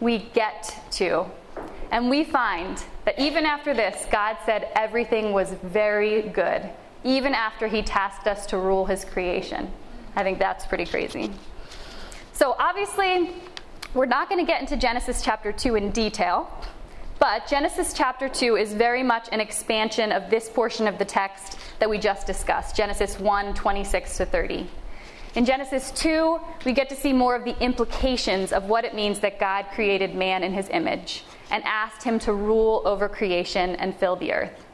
We 0.00 0.18
get 0.34 0.74
to. 0.92 1.26
And 1.90 2.10
we 2.10 2.24
find 2.24 2.82
that 3.04 3.18
even 3.18 3.46
after 3.46 3.72
this, 3.72 4.06
God 4.10 4.36
said 4.44 4.68
everything 4.74 5.32
was 5.32 5.52
very 5.62 6.22
good, 6.22 6.68
even 7.04 7.34
after 7.34 7.68
He 7.68 7.82
tasked 7.82 8.26
us 8.26 8.46
to 8.46 8.58
rule 8.58 8.86
His 8.86 9.04
creation. 9.04 9.70
I 10.16 10.22
think 10.22 10.38
that's 10.38 10.66
pretty 10.66 10.86
crazy. 10.86 11.30
So, 12.32 12.56
obviously, 12.58 13.30
we're 13.94 14.06
not 14.06 14.28
going 14.28 14.44
to 14.44 14.50
get 14.50 14.60
into 14.60 14.76
Genesis 14.76 15.22
chapter 15.22 15.52
2 15.52 15.76
in 15.76 15.90
detail, 15.90 16.50
but 17.18 17.46
Genesis 17.46 17.94
chapter 17.94 18.28
2 18.28 18.56
is 18.56 18.74
very 18.74 19.02
much 19.02 19.28
an 19.32 19.40
expansion 19.40 20.12
of 20.12 20.28
this 20.28 20.50
portion 20.50 20.86
of 20.86 20.98
the 20.98 21.04
text 21.04 21.58
that 21.78 21.88
we 21.88 21.98
just 21.98 22.26
discussed 22.26 22.76
Genesis 22.76 23.18
1 23.18 23.54
26 23.54 24.16
to 24.18 24.26
30. 24.26 24.66
In 25.36 25.44
Genesis 25.44 25.90
2, 25.90 26.40
we 26.64 26.72
get 26.72 26.88
to 26.88 26.96
see 26.96 27.12
more 27.12 27.36
of 27.36 27.44
the 27.44 27.58
implications 27.62 28.54
of 28.54 28.70
what 28.70 28.86
it 28.86 28.94
means 28.94 29.20
that 29.20 29.38
God 29.38 29.66
created 29.74 30.14
man 30.14 30.42
in 30.42 30.54
his 30.54 30.70
image 30.70 31.24
and 31.50 31.62
asked 31.64 32.02
him 32.02 32.18
to 32.20 32.32
rule 32.32 32.80
over 32.86 33.06
creation 33.06 33.76
and 33.76 33.94
fill 33.94 34.16
the 34.16 34.32
earth. 34.32 34.64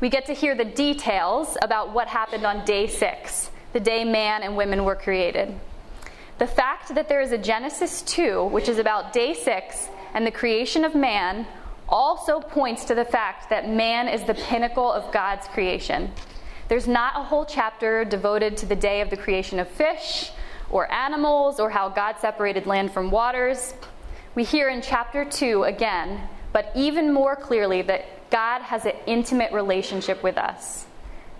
We 0.00 0.08
get 0.08 0.26
to 0.26 0.32
hear 0.32 0.56
the 0.56 0.64
details 0.64 1.56
about 1.62 1.92
what 1.92 2.08
happened 2.08 2.44
on 2.44 2.64
day 2.64 2.88
six, 2.88 3.52
the 3.72 3.78
day 3.78 4.02
man 4.02 4.42
and 4.42 4.56
women 4.56 4.84
were 4.84 4.96
created. 4.96 5.54
The 6.38 6.46
fact 6.48 6.92
that 6.96 7.08
there 7.08 7.20
is 7.20 7.30
a 7.30 7.38
Genesis 7.38 8.02
2, 8.02 8.46
which 8.46 8.68
is 8.68 8.78
about 8.78 9.12
day 9.12 9.32
six 9.32 9.88
and 10.12 10.26
the 10.26 10.32
creation 10.32 10.84
of 10.84 10.96
man, 10.96 11.46
also 11.88 12.40
points 12.40 12.84
to 12.86 12.96
the 12.96 13.04
fact 13.04 13.48
that 13.50 13.68
man 13.68 14.08
is 14.08 14.24
the 14.24 14.34
pinnacle 14.34 14.90
of 14.90 15.12
God's 15.12 15.46
creation. 15.46 16.10
There's 16.70 16.86
not 16.86 17.14
a 17.16 17.24
whole 17.24 17.44
chapter 17.44 18.04
devoted 18.04 18.56
to 18.58 18.66
the 18.66 18.76
day 18.76 19.00
of 19.00 19.10
the 19.10 19.16
creation 19.16 19.58
of 19.58 19.66
fish 19.66 20.30
or 20.70 20.88
animals 20.92 21.58
or 21.58 21.68
how 21.68 21.88
God 21.88 22.20
separated 22.20 22.64
land 22.64 22.92
from 22.92 23.10
waters. 23.10 23.74
We 24.36 24.44
hear 24.44 24.68
in 24.68 24.80
chapter 24.80 25.24
2 25.24 25.64
again, 25.64 26.28
but 26.52 26.70
even 26.76 27.12
more 27.12 27.34
clearly, 27.34 27.82
that 27.82 28.30
God 28.30 28.62
has 28.62 28.86
an 28.86 28.92
intimate 29.06 29.52
relationship 29.52 30.22
with 30.22 30.38
us. 30.38 30.86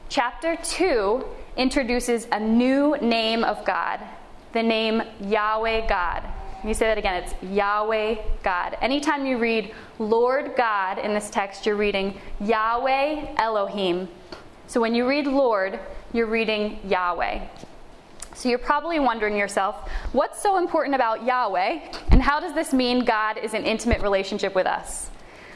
Chapter 0.09 0.57
2 0.65 1.25
introduces 1.57 2.27
a 2.33 2.41
new 2.41 2.97
name 2.97 3.45
of 3.45 3.65
God, 3.65 4.01
the 4.53 4.65
name 4.65 5.01
Yahweh 5.21 5.87
God. 5.87 6.25
Let 6.57 6.65
me 6.65 6.75
say 6.75 6.87
that 6.87 6.99
again. 6.99 7.23
It's 7.23 7.35
Yahweh 7.41 8.17
God. 8.43 8.77
Anytime 8.81 9.25
you 9.27 9.39
read 9.39 9.73
Lord 10.01 10.55
God 10.57 10.99
in 10.99 11.15
this 11.15 11.31
text, 11.31 11.67
you're 11.67 11.77
reading 11.77 12.19
Yahweh 12.41 13.37
Elohim. 13.39 14.09
So 14.71 14.81
when 14.81 14.95
you 14.95 15.09
read 15.09 15.27
Lord, 15.27 15.81
you're 16.13 16.29
reading 16.29 16.79
Yahweh. 16.85 17.45
So 18.37 18.49
you're 18.49 18.57
probably 18.57 19.01
wondering 19.01 19.37
yourself, 19.37 19.91
what's 20.13 20.41
so 20.41 20.59
important 20.59 20.95
about 20.95 21.27
Yahweh, 21.27 21.81
and 22.13 22.23
how 22.23 22.39
does 22.39 22.55
this 22.55 22.73
mean 22.73 23.05
God 23.05 23.37
is 23.37 23.53
in 23.53 23.65
intimate 23.65 24.01
relationship 24.01 24.55
with 24.55 24.69
us? 24.69 25.11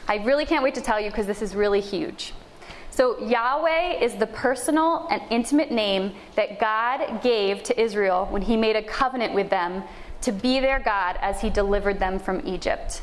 I 0.09 0.17
really 0.17 0.45
can't 0.45 0.65
wait 0.65 0.75
to 0.75 0.81
tell 0.81 0.99
you 0.99 1.11
because 1.11 1.27
this 1.27 1.41
is 1.41 1.55
really 1.55 1.79
huge. 1.79 2.33
So, 2.89 3.17
Yahweh 3.25 3.99
is 4.01 4.15
the 4.17 4.27
personal 4.27 5.07
and 5.09 5.21
intimate 5.29 5.71
name 5.71 6.13
that 6.35 6.59
God 6.59 7.21
gave 7.23 7.63
to 7.63 7.81
Israel 7.81 8.27
when 8.29 8.41
He 8.41 8.57
made 8.57 8.75
a 8.75 8.83
covenant 8.83 9.33
with 9.33 9.49
them 9.49 9.83
to 10.23 10.33
be 10.33 10.59
their 10.59 10.81
God 10.81 11.17
as 11.21 11.39
He 11.39 11.49
delivered 11.49 11.99
them 11.99 12.19
from 12.19 12.45
Egypt. 12.45 13.01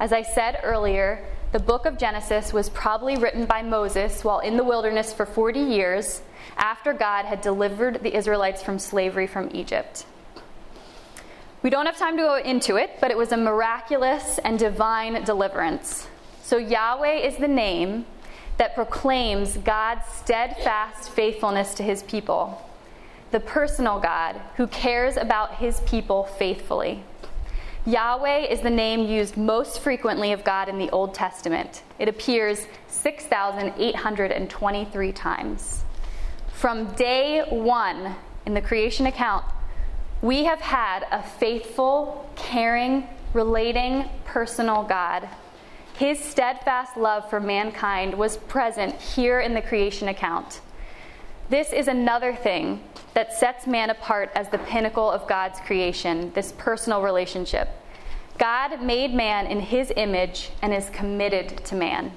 As 0.00 0.12
I 0.12 0.20
said 0.20 0.60
earlier, 0.62 1.24
the 1.52 1.58
book 1.58 1.86
of 1.86 1.96
Genesis 1.96 2.52
was 2.52 2.68
probably 2.70 3.16
written 3.16 3.46
by 3.46 3.62
Moses 3.62 4.24
while 4.24 4.40
in 4.40 4.56
the 4.56 4.64
wilderness 4.64 5.12
for 5.12 5.24
40 5.24 5.60
years 5.60 6.22
after 6.56 6.92
God 6.92 7.24
had 7.24 7.40
delivered 7.40 8.02
the 8.02 8.16
Israelites 8.16 8.62
from 8.62 8.78
slavery 8.78 9.26
from 9.26 9.50
Egypt. 9.52 10.06
We 11.62 11.70
don't 11.70 11.86
have 11.86 11.96
time 11.96 12.16
to 12.16 12.22
go 12.22 12.36
into 12.36 12.76
it, 12.76 12.98
but 13.00 13.10
it 13.10 13.16
was 13.16 13.32
a 13.32 13.36
miraculous 13.36 14.38
and 14.44 14.58
divine 14.58 15.24
deliverance. 15.24 16.06
So, 16.42 16.58
Yahweh 16.58 17.16
is 17.16 17.36
the 17.36 17.48
name 17.48 18.06
that 18.58 18.74
proclaims 18.74 19.56
God's 19.56 20.06
steadfast 20.12 21.10
faithfulness 21.10 21.74
to 21.74 21.82
his 21.82 22.02
people, 22.04 22.62
the 23.30 23.40
personal 23.40 23.98
God 23.98 24.40
who 24.56 24.66
cares 24.66 25.16
about 25.16 25.56
his 25.56 25.80
people 25.80 26.24
faithfully. 26.24 27.02
Yahweh 27.86 28.46
is 28.46 28.60
the 28.62 28.70
name 28.70 29.06
used 29.06 29.36
most 29.36 29.78
frequently 29.78 30.32
of 30.32 30.42
God 30.42 30.68
in 30.68 30.76
the 30.76 30.90
Old 30.90 31.14
Testament. 31.14 31.84
It 32.00 32.08
appears 32.08 32.66
6,823 32.88 35.12
times. 35.12 35.84
From 36.52 36.92
day 36.94 37.44
one 37.48 38.16
in 38.44 38.54
the 38.54 38.60
creation 38.60 39.06
account, 39.06 39.44
we 40.20 40.46
have 40.46 40.60
had 40.60 41.06
a 41.12 41.22
faithful, 41.22 42.28
caring, 42.34 43.06
relating, 43.32 44.08
personal 44.24 44.82
God. 44.82 45.28
His 45.96 46.18
steadfast 46.18 46.96
love 46.96 47.30
for 47.30 47.38
mankind 47.38 48.18
was 48.18 48.36
present 48.36 49.00
here 49.00 49.38
in 49.38 49.54
the 49.54 49.62
creation 49.62 50.08
account. 50.08 50.60
This 51.48 51.72
is 51.72 51.86
another 51.86 52.34
thing 52.34 52.82
that 53.14 53.32
sets 53.32 53.66
man 53.66 53.90
apart 53.90 54.30
as 54.34 54.48
the 54.48 54.58
pinnacle 54.58 55.08
of 55.08 55.28
God's 55.28 55.60
creation, 55.60 56.32
this 56.34 56.52
personal 56.58 57.02
relationship. 57.02 57.68
God 58.36 58.82
made 58.82 59.14
man 59.14 59.46
in 59.46 59.60
his 59.60 59.92
image 59.96 60.50
and 60.60 60.74
is 60.74 60.90
committed 60.90 61.64
to 61.66 61.76
man. 61.76 62.12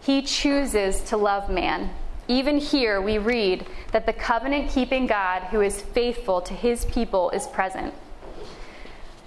He 0.00 0.22
chooses 0.22 1.02
to 1.02 1.16
love 1.16 1.50
man. 1.50 1.90
Even 2.26 2.56
here, 2.56 3.02
we 3.02 3.18
read 3.18 3.66
that 3.92 4.06
the 4.06 4.12
covenant 4.14 4.70
keeping 4.70 5.06
God 5.06 5.42
who 5.44 5.60
is 5.60 5.82
faithful 5.82 6.40
to 6.40 6.54
his 6.54 6.86
people 6.86 7.28
is 7.30 7.46
present. 7.46 7.92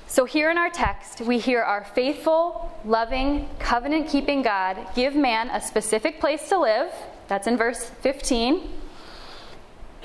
So, 0.07 0.25
here 0.25 0.49
in 0.49 0.57
our 0.57 0.69
text, 0.69 1.21
we 1.21 1.37
hear 1.37 1.61
our 1.61 1.83
faithful, 1.83 2.71
loving, 2.85 3.49
covenant 3.59 4.09
keeping 4.09 4.41
God 4.41 4.77
give 4.95 5.15
man 5.15 5.49
a 5.49 5.61
specific 5.61 6.19
place 6.19 6.49
to 6.49 6.57
live. 6.57 6.91
That's 7.27 7.45
in 7.45 7.55
verse 7.55 7.91
15. 8.01 8.67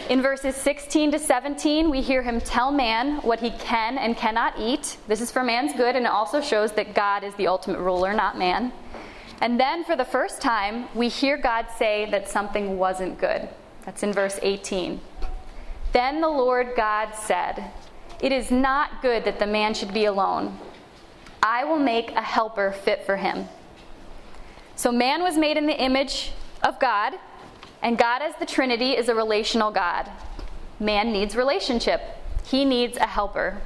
In 0.09 0.21
verses 0.21 0.57
16 0.57 1.13
to 1.13 1.19
17, 1.19 1.91
we 1.91 2.01
hear 2.01 2.23
him 2.23 2.41
tell 2.41 2.73
man 2.73 3.19
what 3.19 3.41
he 3.41 3.51
can 3.51 3.99
and 3.99 4.17
cannot 4.17 4.59
eat. 4.59 4.97
This 5.07 5.21
is 5.21 5.31
for 5.31 5.43
man's 5.43 5.73
good, 5.75 5.97
and 5.97 6.07
it 6.07 6.11
also 6.11 6.41
shows 6.41 6.73
that 6.73 6.95
God 6.95 7.25
is 7.25 7.35
the 7.35 7.47
ultimate 7.47 7.79
ruler, 7.79 8.13
not 8.13 8.37
man. 8.39 8.73
And 9.41 9.59
then 9.59 9.85
for 9.85 9.97
the 9.97 10.05
first 10.05 10.41
time, 10.41 10.89
we 10.95 11.09
hear 11.09 11.37
God 11.37 11.67
say 11.77 12.09
that 12.11 12.29
something 12.29 12.79
wasn't 12.79 13.19
good. 13.19 13.49
That's 13.85 14.03
in 14.03 14.13
verse 14.13 14.39
18. 14.43 15.01
Then 15.93 16.21
the 16.21 16.29
Lord 16.29 16.73
God 16.77 17.13
said, 17.15 17.71
It 18.21 18.33
is 18.33 18.51
not 18.51 19.03
good 19.03 19.25
that 19.25 19.39
the 19.39 19.47
man 19.47 19.75
should 19.75 19.93
be 19.93 20.05
alone. 20.05 20.59
I 21.43 21.65
will 21.65 21.79
make 21.79 22.13
a 22.13 22.23
helper 22.23 22.73
fit 22.73 23.05
for 23.05 23.17
him. 23.17 23.49
So 24.77 24.93
man 24.93 25.23
was 25.23 25.37
made 25.37 25.57
in 25.57 25.67
the 25.67 25.81
image 25.81 26.33
of 26.63 26.79
God, 26.79 27.15
and 27.83 27.99
God 27.99 28.23
as 28.23 28.35
the 28.37 28.47
Trinity 28.47 28.93
is 28.93 29.09
a 29.09 29.15
relational 29.15 29.71
God. 29.71 30.09
Man 30.81 31.13
needs 31.13 31.37
relationship, 31.37 32.01
he 32.45 32.65
needs 32.65 32.97
a 32.97 33.07
helper. 33.07 33.61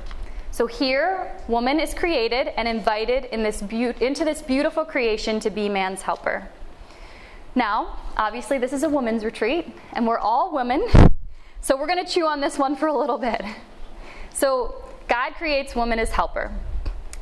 So 0.50 0.66
here, 0.66 1.37
woman 1.48 1.79
is 1.79 1.92
created 1.92 2.48
and 2.57 2.66
invited 2.66 3.26
in 3.26 3.42
this 3.42 3.61
be- 3.61 3.92
into 4.00 4.24
this 4.24 4.40
beautiful 4.40 4.87
creation 4.87 5.38
to 5.40 5.50
be 5.50 5.68
man's 5.68 6.02
helper. 6.02 6.48
Now, 7.55 7.98
obviously, 8.16 8.57
this 8.59 8.72
is 8.72 8.83
a 8.83 8.88
women's 8.88 9.24
retreat, 9.24 9.66
and 9.92 10.07
we're 10.07 10.18
all 10.18 10.55
women, 10.55 10.87
so 11.61 11.76
we're 11.76 11.87
going 11.87 12.05
to 12.05 12.11
chew 12.11 12.26
on 12.26 12.40
this 12.40 12.59
one 12.59 12.74
for 12.74 12.87
a 12.87 12.96
little 12.96 13.18
bit. 13.18 13.42
So, 14.33 14.83
God 15.09 15.35
creates 15.35 15.76
woman 15.76 15.98
as 15.98 16.11
helper. 16.11 16.52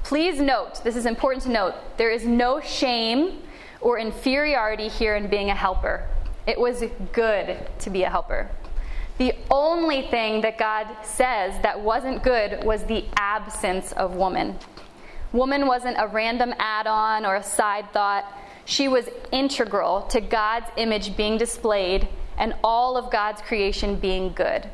Please 0.04 0.40
note, 0.40 0.82
this 0.84 0.96
is 0.96 1.06
important 1.06 1.42
to 1.44 1.50
note, 1.50 1.74
there 1.96 2.10
is 2.10 2.24
no 2.26 2.60
shame 2.60 3.42
or 3.80 3.98
inferiority 3.98 4.88
here 4.88 5.16
in 5.16 5.28
being 5.28 5.50
a 5.50 5.54
helper. 5.54 6.06
It 6.46 6.58
was 6.58 6.84
good 7.12 7.58
to 7.78 7.90
be 7.90 8.02
a 8.02 8.10
helper. 8.10 8.50
The 9.16 9.34
only 9.50 10.02
thing 10.02 10.40
that 10.42 10.58
God 10.58 10.88
says 11.02 11.54
that 11.62 11.80
wasn't 11.80 12.22
good 12.22 12.64
was 12.64 12.84
the 12.84 13.04
absence 13.16 13.92
of 13.92 14.16
woman. 14.16 14.58
Woman 15.32 15.66
wasn't 15.66 15.96
a 15.98 16.06
random 16.08 16.52
add 16.58 16.86
on 16.86 17.24
or 17.24 17.36
a 17.36 17.42
side 17.42 17.92
thought. 17.92 18.24
She 18.64 18.88
was 18.88 19.08
integral 19.30 20.02
to 20.08 20.20
God's 20.20 20.66
image 20.76 21.16
being 21.16 21.38
displayed 21.38 22.08
and 22.36 22.54
all 22.64 22.96
of 22.96 23.10
God's 23.10 23.40
creation 23.42 23.96
being 23.96 24.32
good. 24.32 24.68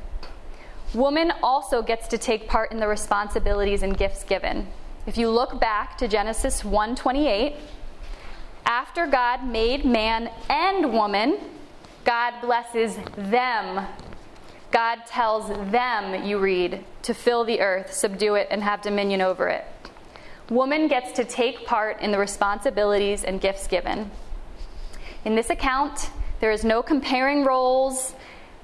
Woman 0.94 1.32
also 1.42 1.82
gets 1.82 2.08
to 2.08 2.18
take 2.18 2.48
part 2.48 2.72
in 2.72 2.78
the 2.78 2.88
responsibilities 2.88 3.82
and 3.82 3.96
gifts 3.96 4.24
given. 4.24 4.66
If 5.06 5.16
you 5.16 5.30
look 5.30 5.60
back 5.60 5.96
to 5.98 6.08
Genesis 6.08 6.62
1:28, 6.64 7.56
after 8.66 9.06
God 9.06 9.44
made 9.44 9.84
man 9.84 10.30
and 10.48 10.92
woman, 10.92 11.38
God 12.04 12.40
blesses 12.40 12.96
them. 13.16 13.86
God 14.70 15.00
tells 15.06 15.48
them, 15.70 16.24
you 16.24 16.38
read, 16.38 16.84
to 17.02 17.14
fill 17.14 17.44
the 17.44 17.60
earth, 17.60 17.92
subdue 17.92 18.36
it, 18.36 18.48
and 18.50 18.62
have 18.62 18.82
dominion 18.82 19.20
over 19.20 19.48
it. 19.48 19.64
Woman 20.48 20.88
gets 20.88 21.12
to 21.12 21.24
take 21.24 21.66
part 21.66 22.00
in 22.00 22.10
the 22.10 22.18
responsibilities 22.18 23.24
and 23.24 23.40
gifts 23.40 23.66
given. 23.66 24.10
In 25.24 25.34
this 25.34 25.50
account, 25.50 26.10
there 26.40 26.50
is 26.50 26.64
no 26.64 26.82
comparing 26.82 27.44
roles 27.44 28.14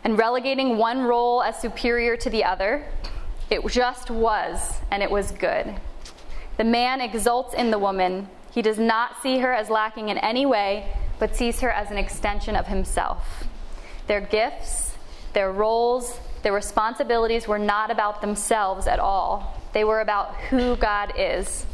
and 0.03 0.17
relegating 0.17 0.79
one 0.79 1.03
role 1.03 1.43
as 1.43 1.61
superior 1.61 2.17
to 2.17 2.31
the 2.31 2.45
other. 2.45 2.85
It 3.51 3.67
just 3.69 4.11
was, 4.11 4.81
and 4.91 5.03
it 5.03 5.11
was 5.11 5.33
good. 5.33 5.75
The 6.57 6.65
man 6.65 7.01
exults 7.01 7.55
in 7.55 7.71
the 7.71 7.79
woman. 7.79 8.29
He 8.53 8.63
does 8.63 8.79
not 8.79 9.23
see 9.23 9.39
her 9.39 9.53
as 9.53 9.69
lacking 9.69 10.09
in 10.09 10.19
any 10.19 10.47
way, 10.47 10.93
but 11.19 11.37
sees 11.37 11.61
her 11.61 11.71
as 11.71 11.91
an 11.91 11.99
extension 11.99 12.57
of 12.57 12.67
himself. 12.67 13.45
Their 14.07 14.21
gifts, 14.21 14.95
their 15.33 15.53
roles, 15.53 16.19
their 16.43 16.53
responsibilities 16.53 17.49
were 17.49 17.59
not 17.59 17.91
about 17.91 18.21
themselves 18.21 18.87
at 18.87 19.01
all. 19.01 19.61
They 19.73 19.85
were 19.85 20.01
about 20.01 20.35
who 20.37 20.77
God 20.77 21.13
is. 21.19 21.67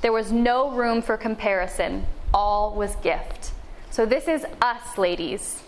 There 0.00 0.12
was 0.12 0.32
no 0.32 0.70
room 0.70 1.00
for 1.02 1.16
comparison, 1.16 2.06
all 2.34 2.74
was 2.74 2.96
gift. 2.96 3.52
So, 3.90 4.04
this 4.04 4.28
is 4.28 4.44
us, 4.60 4.98
ladies. 4.98 5.62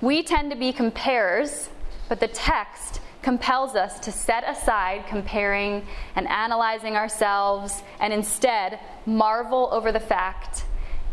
We 0.00 0.22
tend 0.22 0.50
to 0.50 0.56
be 0.56 0.72
comparers, 0.72 1.68
but 2.08 2.20
the 2.20 2.28
text 2.28 3.00
compels 3.22 3.74
us 3.74 3.98
to 4.00 4.12
set 4.12 4.44
aside 4.48 5.04
comparing 5.08 5.86
and 6.14 6.28
analyzing 6.28 6.94
ourselves 6.94 7.82
and 7.98 8.12
instead 8.12 8.78
marvel 9.06 9.68
over 9.72 9.90
the 9.90 10.00
fact 10.00 10.64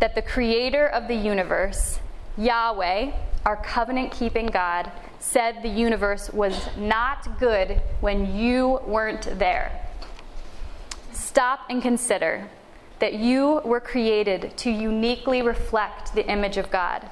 that 0.02 0.16
the 0.16 0.22
creator 0.22 0.88
of 0.88 1.08
the 1.08 1.16
universe, 1.16 2.00
Yahweh, 2.36 3.12
our 3.46 3.56
covenant 3.58 4.12
keeping 4.12 4.48
God, 4.48 4.92
said 5.20 5.62
the 5.62 5.70
universe 5.70 6.32
was 6.32 6.60
not 6.76 7.40
good 7.40 7.80
when 8.00 8.36
you 8.36 8.82
weren't 8.88 9.38
there. 9.38 9.72
Stop 11.12 11.60
and 11.70 11.84
consider 11.84 12.50
that 12.98 13.14
you 13.14 13.62
were 13.64 13.80
created 13.80 14.58
to 14.58 14.72
uniquely 14.72 15.44
reflect 15.44 16.16
the 16.16 16.28
image 16.28 16.58
of 16.58 16.72
God 16.72 17.08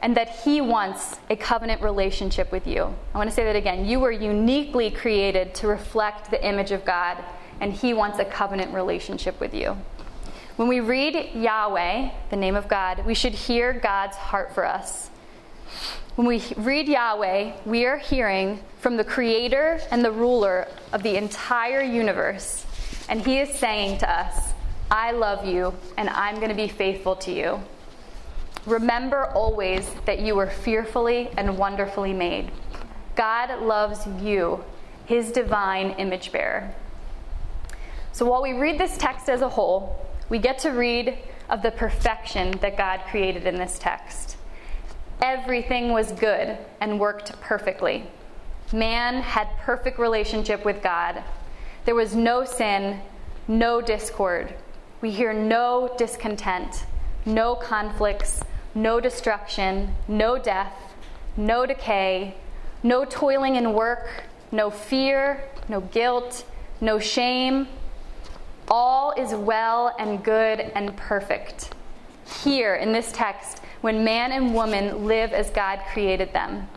and 0.00 0.16
that 0.16 0.28
He 0.28 0.60
wants 0.60 1.18
a 1.30 1.36
covenant 1.36 1.82
relationship 1.82 2.52
with 2.52 2.64
you. 2.68 2.94
I 3.12 3.18
want 3.18 3.28
to 3.28 3.34
say 3.34 3.42
that 3.42 3.56
again. 3.56 3.84
You 3.84 3.98
were 3.98 4.12
uniquely 4.12 4.92
created 4.92 5.52
to 5.56 5.66
reflect 5.66 6.30
the 6.30 6.46
image 6.46 6.70
of 6.70 6.84
God, 6.84 7.18
and 7.60 7.72
He 7.72 7.92
wants 7.92 8.20
a 8.20 8.24
covenant 8.24 8.72
relationship 8.72 9.40
with 9.40 9.52
you. 9.52 9.76
When 10.58 10.66
we 10.66 10.80
read 10.80 11.36
Yahweh, 11.36 12.10
the 12.30 12.36
name 12.36 12.56
of 12.56 12.66
God, 12.66 13.06
we 13.06 13.14
should 13.14 13.32
hear 13.32 13.72
God's 13.72 14.16
heart 14.16 14.52
for 14.52 14.66
us. 14.66 15.08
When 16.16 16.26
we 16.26 16.42
read 16.56 16.88
Yahweh, 16.88 17.52
we 17.64 17.86
are 17.86 17.96
hearing 17.96 18.58
from 18.80 18.96
the 18.96 19.04
creator 19.04 19.78
and 19.92 20.04
the 20.04 20.10
ruler 20.10 20.66
of 20.92 21.04
the 21.04 21.16
entire 21.16 21.80
universe, 21.80 22.66
and 23.08 23.24
He 23.24 23.38
is 23.38 23.56
saying 23.56 23.98
to 23.98 24.10
us, 24.10 24.52
I 24.90 25.12
love 25.12 25.46
you, 25.46 25.74
and 25.96 26.08
I'm 26.08 26.38
going 26.38 26.48
to 26.48 26.56
be 26.56 26.66
faithful 26.66 27.14
to 27.14 27.30
you. 27.30 27.62
Remember 28.66 29.26
always 29.26 29.88
that 30.06 30.18
you 30.18 30.34
were 30.34 30.50
fearfully 30.50 31.30
and 31.36 31.56
wonderfully 31.56 32.12
made. 32.12 32.50
God 33.14 33.62
loves 33.62 34.08
you, 34.20 34.64
his 35.06 35.30
divine 35.30 35.92
image 35.92 36.32
bearer. 36.32 36.74
So 38.10 38.26
while 38.26 38.42
we 38.42 38.54
read 38.54 38.80
this 38.80 38.98
text 38.98 39.28
as 39.28 39.40
a 39.40 39.48
whole, 39.48 40.04
we 40.28 40.38
get 40.38 40.58
to 40.60 40.70
read 40.70 41.18
of 41.48 41.62
the 41.62 41.70
perfection 41.70 42.52
that 42.60 42.76
God 42.76 43.00
created 43.10 43.46
in 43.46 43.56
this 43.56 43.78
text. 43.78 44.36
Everything 45.20 45.92
was 45.92 46.12
good 46.12 46.58
and 46.80 47.00
worked 47.00 47.40
perfectly. 47.40 48.06
Man 48.72 49.22
had 49.22 49.48
perfect 49.60 49.98
relationship 49.98 50.64
with 50.64 50.82
God. 50.82 51.22
There 51.86 51.94
was 51.94 52.14
no 52.14 52.44
sin, 52.44 53.00
no 53.48 53.80
discord. 53.80 54.54
We 55.00 55.10
hear 55.10 55.32
no 55.32 55.94
discontent, 55.96 56.84
no 57.24 57.54
conflicts, 57.54 58.42
no 58.74 59.00
destruction, 59.00 59.94
no 60.06 60.38
death, 60.38 60.72
no 61.36 61.64
decay, 61.64 62.34
no 62.82 63.04
toiling 63.04 63.56
in 63.56 63.72
work, 63.72 64.24
no 64.52 64.70
fear, 64.70 65.42
no 65.68 65.80
guilt, 65.80 66.44
no 66.80 66.98
shame. 66.98 67.68
All 68.70 69.12
is 69.12 69.34
well 69.34 69.94
and 69.98 70.22
good 70.22 70.60
and 70.60 70.96
perfect. 70.96 71.74
Here 72.42 72.74
in 72.74 72.92
this 72.92 73.10
text, 73.12 73.62
when 73.80 74.04
man 74.04 74.32
and 74.32 74.54
woman 74.54 75.06
live 75.06 75.32
as 75.32 75.50
God 75.50 75.80
created 75.92 76.32
them, 76.32 76.68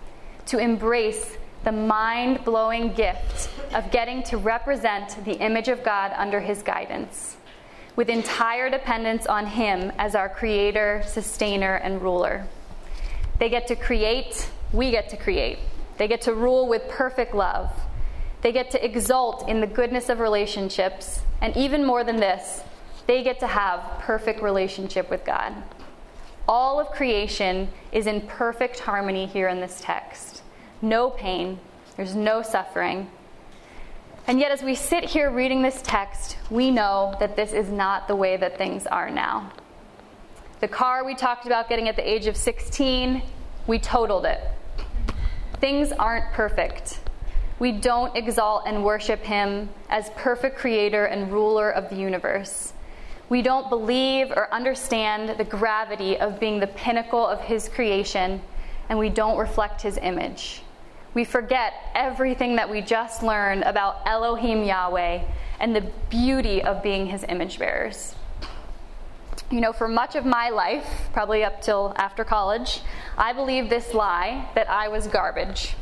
to 0.48 0.58
embrace 0.58 1.38
the 1.64 1.72
mind 1.72 2.44
blowing 2.44 2.94
gift 2.94 3.50
of 3.74 3.92
getting 3.92 4.24
to 4.24 4.38
represent 4.38 5.24
the 5.26 5.34
image 5.34 5.68
of 5.68 5.84
God 5.84 6.14
under 6.16 6.40
his 6.40 6.64
guidance 6.64 7.38
with 7.96 8.10
entire 8.10 8.70
dependence 8.70 9.26
on 9.28 9.46
Him 9.46 9.92
as 9.98 10.16
our 10.16 10.30
creator, 10.30 11.04
sustainer, 11.06 11.76
and 11.76 12.02
ruler. 12.02 12.48
They 13.40 13.50
get 13.50 13.68
to 13.68 13.76
create, 13.76 14.50
we 14.72 14.92
get 14.92 15.10
to 15.10 15.18
create. 15.18 15.60
They 15.98 16.08
get 16.08 16.22
to 16.22 16.34
rule 16.34 16.68
with 16.68 16.88
perfect 16.90 17.36
love. 17.36 17.72
They 18.42 18.52
get 18.52 18.72
to 18.72 18.84
exult 18.84 19.48
in 19.48 19.62
the 19.62 19.68
goodness 19.68 20.10
of 20.10 20.20
relationships, 20.20 21.22
and 21.42 21.56
even 21.56 21.86
more 21.86 22.04
than 22.04 22.18
this, 22.18 22.64
they 23.08 23.24
get 23.24 23.40
to 23.40 23.48
have 23.48 24.00
perfect 24.00 24.42
relationship 24.42 25.10
with 25.10 25.26
God. 25.26 25.54
All 26.48 26.80
of 26.80 26.92
creation 26.92 27.70
is 27.92 28.08
in 28.08 28.22
perfect 28.22 28.80
harmony 28.80 29.26
here 29.26 29.48
in 29.48 29.60
this 29.60 29.80
text. 29.82 30.42
No 30.82 31.10
pain, 31.10 31.60
there's 31.96 32.16
no 32.16 32.42
suffering, 32.42 33.10
and 34.28 34.40
yet, 34.40 34.52
as 34.52 34.64
we 34.64 34.76
sit 34.76 35.04
here 35.04 35.30
reading 35.30 35.62
this 35.62 35.82
text, 35.82 36.38
we 36.50 36.72
know 36.72 37.16
that 37.20 37.36
this 37.36 37.52
is 37.52 37.70
not 37.70 38.08
the 38.08 38.16
way 38.16 38.38
that 38.38 38.58
things 38.58 38.88
are 38.88 39.10
now. 39.10 39.52
The 40.62 40.70
car 40.70 41.04
we 41.04 41.16
talked 41.16 41.46
about 41.46 41.68
getting 41.68 41.90
at 41.90 41.98
the 41.98 42.08
age 42.08 42.28
of 42.28 42.38
16, 42.38 43.24
we 43.68 43.78
totaled 43.78 44.26
it. 44.26 44.40
Things 45.60 45.92
aren't 45.92 46.32
perfect. 46.32 47.01
We 47.62 47.72
don't 47.72 48.14
exalt 48.18 48.64
and 48.66 48.84
worship 48.84 49.24
Him 49.24 49.70
as 49.90 50.10
perfect 50.18 50.58
creator 50.58 51.06
and 51.06 51.32
ruler 51.32 51.70
of 51.70 51.90
the 51.90 51.96
universe. 51.96 52.74
We 53.30 53.42
don't 53.42 53.70
believe 53.70 54.32
or 54.32 54.54
understand 54.54 55.38
the 55.38 55.46
gravity 55.46 56.18
of 56.18 56.40
being 56.40 56.60
the 56.60 56.68
pinnacle 56.68 57.26
of 57.26 57.40
His 57.40 57.70
creation, 57.70 58.42
and 58.90 59.00
we 59.00 59.10
don't 59.10 59.38
reflect 59.38 59.84
His 59.84 59.98
image 60.02 60.64
we 61.14 61.26
forget 61.26 61.74
everything 61.94 62.56
that 62.56 62.70
we 62.70 62.82
just 62.82 63.22
learned 63.22 63.64
about 63.64 64.02
Elohim 64.06 64.64
Yahweh 64.64 65.22
and 65.60 65.76
the 65.76 65.82
beauty 66.10 66.62
of 66.62 66.82
being 66.82 67.08
his 67.08 67.26
image 67.28 67.60
bearers. 67.60 68.16
you 69.50 69.60
know, 69.60 69.74
for 69.74 69.90
much 69.90 70.16
of 70.16 70.26
my 70.26 70.50
life, 70.50 71.10
probably 71.12 71.44
up 71.44 71.62
till 71.62 71.94
after 71.98 72.24
college, 72.24 72.80
I 73.18 73.34
believed 73.34 73.70
this 73.70 73.94
lie 73.94 74.48
that 74.56 74.70
I 74.70 74.88
was 74.88 75.08
garbage. 75.08 75.76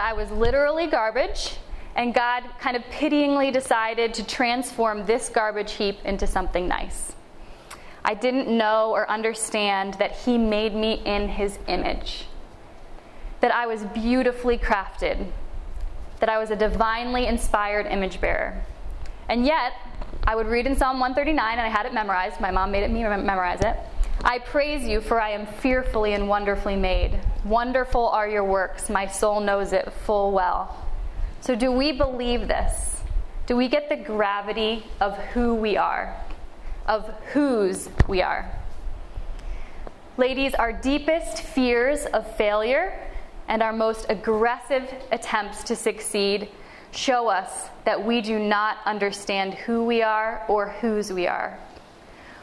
That 0.00 0.14
I 0.14 0.14
was 0.14 0.30
literally 0.30 0.86
garbage, 0.86 1.58
and 1.94 2.14
God 2.14 2.44
kind 2.58 2.74
of 2.74 2.82
pityingly 2.90 3.50
decided 3.50 4.14
to 4.14 4.26
transform 4.26 5.04
this 5.04 5.28
garbage 5.28 5.72
heap 5.72 5.98
into 6.06 6.26
something 6.26 6.66
nice. 6.66 7.12
I 8.02 8.14
didn't 8.14 8.48
know 8.48 8.92
or 8.92 9.06
understand 9.10 9.92
that 9.98 10.12
He 10.12 10.38
made 10.38 10.74
me 10.74 11.02
in 11.04 11.28
His 11.28 11.58
image, 11.68 12.24
that 13.42 13.54
I 13.54 13.66
was 13.66 13.84
beautifully 13.92 14.56
crafted, 14.56 15.26
that 16.20 16.30
I 16.30 16.38
was 16.38 16.50
a 16.50 16.56
divinely 16.56 17.26
inspired 17.26 17.84
image 17.84 18.22
bearer. 18.22 18.64
And 19.28 19.44
yet, 19.44 19.74
I 20.24 20.34
would 20.34 20.46
read 20.46 20.66
in 20.66 20.78
Psalm 20.78 20.98
139, 20.98 21.58
and 21.58 21.60
I 21.60 21.68
had 21.68 21.84
it 21.84 21.92
memorized. 21.92 22.40
My 22.40 22.50
mom 22.50 22.70
made 22.70 22.84
it 22.84 22.90
me 22.90 23.02
memorize 23.02 23.60
it. 23.60 23.76
I 24.22 24.38
praise 24.38 24.86
you, 24.86 25.00
for 25.00 25.20
I 25.20 25.30
am 25.30 25.46
fearfully 25.46 26.12
and 26.12 26.28
wonderfully 26.28 26.76
made. 26.76 27.18
Wonderful 27.44 28.08
are 28.08 28.28
your 28.28 28.44
works. 28.44 28.90
My 28.90 29.06
soul 29.06 29.40
knows 29.40 29.72
it 29.72 29.90
full 30.04 30.32
well. 30.32 30.86
So, 31.40 31.54
do 31.54 31.72
we 31.72 31.92
believe 31.92 32.46
this? 32.46 33.00
Do 33.46 33.56
we 33.56 33.68
get 33.68 33.88
the 33.88 33.96
gravity 33.96 34.84
of 35.00 35.16
who 35.18 35.54
we 35.54 35.76
are, 35.76 36.14
of 36.86 37.08
whose 37.32 37.88
we 38.06 38.20
are? 38.20 38.50
Ladies, 40.18 40.54
our 40.54 40.72
deepest 40.72 41.42
fears 41.42 42.04
of 42.04 42.36
failure 42.36 42.98
and 43.48 43.62
our 43.62 43.72
most 43.72 44.04
aggressive 44.10 44.92
attempts 45.10 45.64
to 45.64 45.74
succeed 45.74 46.48
show 46.92 47.28
us 47.28 47.68
that 47.84 48.04
we 48.04 48.20
do 48.20 48.38
not 48.38 48.76
understand 48.84 49.54
who 49.54 49.82
we 49.84 50.02
are 50.02 50.44
or 50.46 50.68
whose 50.68 51.10
we 51.10 51.26
are. 51.26 51.58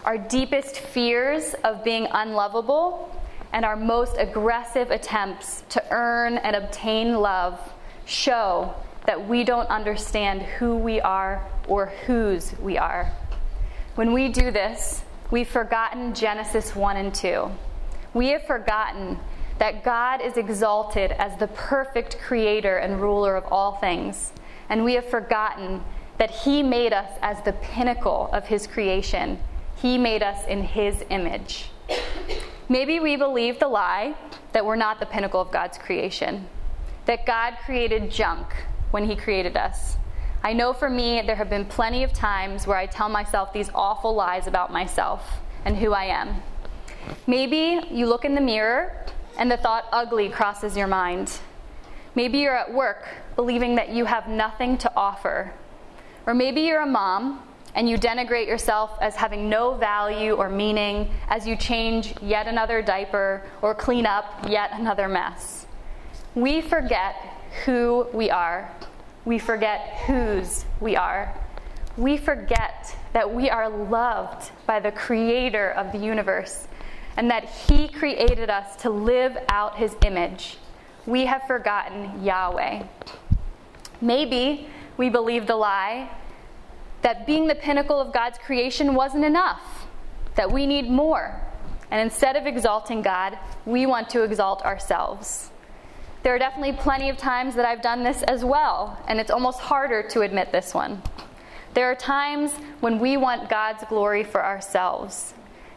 Our 0.07 0.17
deepest 0.17 0.79
fears 0.79 1.53
of 1.65 1.83
being 1.83 2.07
unlovable 2.09 3.13
and 3.51 3.65
our 3.65 3.75
most 3.75 4.15
aggressive 4.17 4.89
attempts 4.89 5.65
to 5.67 5.83
earn 5.91 6.37
and 6.37 6.55
obtain 6.55 7.15
love 7.15 7.59
show 8.05 8.73
that 9.05 9.27
we 9.27 9.43
don't 9.43 9.67
understand 9.67 10.43
who 10.43 10.77
we 10.77 11.01
are 11.01 11.45
or 11.67 11.87
whose 12.05 12.57
we 12.59 12.77
are. 12.77 13.11
When 13.95 14.13
we 14.13 14.29
do 14.29 14.49
this, 14.49 15.03
we've 15.29 15.49
forgotten 15.49 16.13
Genesis 16.13 16.73
1 16.73 16.95
and 16.95 17.13
2. 17.13 17.51
We 18.13 18.29
have 18.29 18.47
forgotten 18.47 19.19
that 19.59 19.83
God 19.83 20.21
is 20.21 20.37
exalted 20.37 21.11
as 21.11 21.37
the 21.37 21.47
perfect 21.47 22.17
creator 22.21 22.77
and 22.77 23.01
ruler 23.01 23.35
of 23.35 23.43
all 23.51 23.73
things 23.73 24.31
and 24.69 24.85
we 24.85 24.93
have 24.93 25.09
forgotten 25.09 25.83
that 26.17 26.31
He 26.31 26.63
made 26.63 26.93
us 26.93 27.11
as 27.21 27.41
the 27.41 27.51
pinnacle 27.51 28.29
of 28.31 28.45
His 28.45 28.67
creation. 28.67 29.37
He 29.81 29.97
made 29.97 30.23
us 30.23 30.45
in 30.47 30.63
His 30.63 31.03
image. 31.09 31.69
Maybe 32.69 32.99
we 32.99 33.15
believe 33.15 33.59
the 33.59 33.67
lie 33.67 34.15
that 34.51 34.65
we're 34.65 34.75
not 34.75 34.99
the 34.99 35.05
pinnacle 35.05 35.39
of 35.39 35.51
God's 35.51 35.77
creation, 35.77 36.47
that 37.05 37.25
God 37.25 37.57
created 37.63 38.09
junk 38.09 38.47
when 38.91 39.05
He 39.05 39.15
created 39.15 39.55
us. 39.55 39.97
I 40.43 40.53
know 40.53 40.73
for 40.73 40.89
me, 40.89 41.21
there 41.21 41.35
have 41.35 41.49
been 41.49 41.65
plenty 41.65 42.03
of 42.03 42.13
times 42.13 42.67
where 42.67 42.77
I 42.77 42.85
tell 42.85 43.09
myself 43.09 43.53
these 43.53 43.69
awful 43.73 44.13
lies 44.13 44.47
about 44.47 44.71
myself 44.71 45.39
and 45.65 45.77
who 45.77 45.93
I 45.93 46.05
am. 46.05 46.41
Maybe 47.25 47.81
you 47.91 48.07
look 48.07 48.25
in 48.25 48.35
the 48.35 48.41
mirror 48.41 49.05
and 49.37 49.51
the 49.51 49.57
thought 49.57 49.85
ugly 49.91 50.29
crosses 50.29 50.75
your 50.75 50.87
mind. 50.87 51.39
Maybe 52.15 52.39
you're 52.39 52.57
at 52.57 52.73
work 52.73 53.07
believing 53.35 53.75
that 53.75 53.89
you 53.89 54.05
have 54.05 54.27
nothing 54.27 54.77
to 54.79 54.91
offer. 54.95 55.53
Or 56.25 56.33
maybe 56.33 56.61
you're 56.61 56.81
a 56.81 56.87
mom 56.87 57.46
and 57.77 57.87
you 57.87 57.95
denigrate 57.95 58.47
yourself 58.47 58.97
as 59.01 59.15
having 59.15 59.47
no 59.47 59.75
value 59.75 60.33
or 60.33 60.49
meaning 60.49 61.09
as 61.29 61.47
you 61.47 61.55
change 61.55 62.15
yet 62.21 62.47
another 62.47 62.81
diaper 62.81 63.43
or 63.61 63.75
clean 63.75 64.07
up 64.07 64.25
yet 64.49 64.71
another 64.73 65.07
mess. 65.07 65.67
We 66.33 66.59
forget 66.59 67.15
who 67.65 68.07
we 68.11 68.31
are. 68.31 68.69
We 69.25 69.37
forget 69.37 69.99
whose 70.07 70.65
we 70.81 70.95
are. 70.95 71.31
We 71.97 72.17
forget 72.17 72.95
that 73.13 73.31
we 73.31 73.47
are 73.49 73.69
loved 73.69 74.51
by 74.65 74.79
the 74.79 74.91
creator 74.91 75.69
of 75.69 75.91
the 75.91 75.99
universe 75.99 76.67
and 77.15 77.29
that 77.29 77.45
he 77.45 77.87
created 77.87 78.49
us 78.49 78.75
to 78.77 78.89
live 78.89 79.37
out 79.49 79.77
his 79.77 79.95
image 80.03 80.57
we 81.07 81.25
have 81.25 81.43
forgotten 81.43 82.23
Yahweh. 82.23 82.83
Maybe 84.01 84.67
we 84.97 85.09
believe 85.09 85.47
the 85.47 85.55
lie 85.55 86.11
that 87.01 87.25
being 87.25 87.47
the 87.47 87.55
pinnacle 87.55 87.99
of 87.99 88.13
God's 88.13 88.37
creation 88.37 88.93
wasn't 88.93 89.23
enough, 89.23 89.87
that 90.35 90.51
we 90.51 90.65
need 90.65 90.89
more. 90.89 91.41
And 91.91 92.01
instead 92.01 92.35
of 92.35 92.45
exalting 92.45 93.01
God, 93.01 93.37
we 93.65 93.85
want 93.85 94.09
to 94.09 94.23
exalt 94.23 94.63
ourselves. 94.63 95.51
There 96.23 96.35
are 96.35 96.39
definitely 96.39 96.73
plenty 96.73 97.09
of 97.09 97.17
times 97.17 97.55
that 97.55 97.65
I've 97.65 97.81
done 97.81 98.03
this 98.03 98.23
as 98.23 98.43
well, 98.43 99.01
and 99.07 99.19
it's 99.19 99.31
almost 99.31 99.59
harder 99.59 100.03
to 100.09 100.21
admit 100.21 100.51
this 100.51 100.73
one. 100.73 101.01
There 101.73 101.89
are 101.89 101.95
times 101.95 102.53
when 102.79 102.99
we 102.99 103.17
want 103.17 103.49
God's 103.49 103.83
glory 103.85 104.23
for 104.23 104.43
ourselves. 104.43 105.33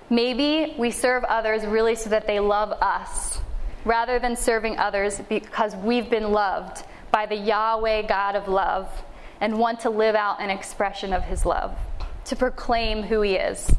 Maybe 0.09 0.75
we 0.77 0.91
serve 0.91 1.23
others 1.25 1.65
really 1.65 1.95
so 1.95 2.11
that 2.11 2.27
they 2.27 2.41
love 2.41 2.73
us 2.81 3.39
rather 3.85 4.19
than 4.19 4.35
serving 4.35 4.79
others 4.79 5.21
because 5.29 5.77
we've 5.77 6.11
been 6.11 6.33
loved 6.33 6.85
by 7.13 7.27
the 7.27 7.37
Yahweh 7.37 8.03
God 8.03 8.35
of 8.35 8.49
love 8.49 8.89
and 9.41 9.59
want 9.59 9.81
to 9.81 9.91
live 9.91 10.15
out 10.15 10.41
an 10.41 10.51
expression 10.51 11.13
of 11.13 11.25
his 11.25 11.47
love, 11.47 11.77
to 12.25 12.37
proclaim 12.37 13.03
who 13.03 13.23
he 13.23 13.35
is. 13.35 13.73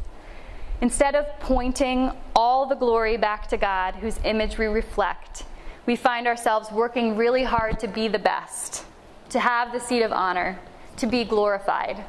Instead 0.81 1.15
of 1.15 1.27
pointing 1.39 2.11
all 2.35 2.65
the 2.65 2.75
glory 2.75 3.17
back 3.17 3.47
to 3.47 3.57
God, 3.57 3.95
whose 3.95 4.19
image 4.23 4.57
we 4.57 4.65
reflect, 4.65 5.43
we 5.85 5.95
find 5.95 6.27
ourselves 6.27 6.71
working 6.71 7.15
really 7.15 7.43
hard 7.43 7.79
to 7.79 7.87
be 7.87 8.07
the 8.07 8.19
best, 8.19 8.85
to 9.29 9.39
have 9.39 9.71
the 9.71 9.79
seat 9.79 10.01
of 10.01 10.11
honor, 10.11 10.59
to 10.97 11.07
be 11.07 11.23
glorified 11.23 12.03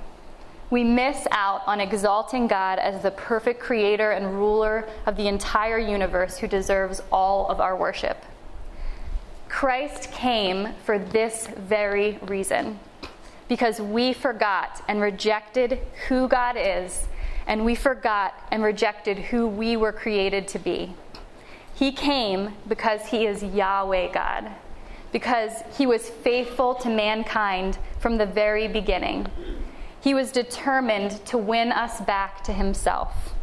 we 0.72 0.82
miss 0.82 1.26
out 1.32 1.60
on 1.66 1.80
exalting 1.80 2.46
God 2.46 2.78
as 2.78 3.02
the 3.02 3.10
perfect 3.10 3.60
creator 3.60 4.12
and 4.12 4.38
ruler 4.38 4.88
of 5.04 5.18
the 5.18 5.28
entire 5.28 5.78
universe 5.78 6.38
who 6.38 6.48
deserves 6.48 7.02
all 7.12 7.46
of 7.48 7.60
our 7.60 7.76
worship. 7.76 8.16
Christ 9.50 10.10
came 10.12 10.72
for 10.86 10.98
this 10.98 11.46
very 11.58 12.18
reason 12.22 12.80
because 13.52 13.80
we 13.80 14.14
forgot 14.14 14.82
and 14.88 14.98
rejected 14.98 15.78
who 16.08 16.26
God 16.26 16.56
is, 16.56 17.06
and 17.46 17.64
we 17.64 17.74
forgot 17.74 18.34
and 18.50 18.62
rejected 18.62 19.18
who 19.18 19.46
we 19.46 19.76
were 19.76 19.92
created 19.92 20.48
to 20.48 20.58
be. 20.58 20.94
He 21.74 21.92
came 21.92 22.54
because 22.66 23.06
He 23.06 23.26
is 23.26 23.42
Yahweh 23.42 24.12
God, 24.12 24.50
because 25.12 25.52
He 25.76 25.86
was 25.86 26.08
faithful 26.08 26.74
to 26.76 26.88
mankind 26.88 27.76
from 27.98 28.16
the 28.16 28.26
very 28.26 28.68
beginning 28.68 29.28
he 30.02 30.14
was 30.14 30.32
determined 30.32 31.24
to 31.26 31.38
win 31.38 31.70
us 31.70 32.00
back 32.00 32.42
to 32.44 32.52
himself. 32.52 33.34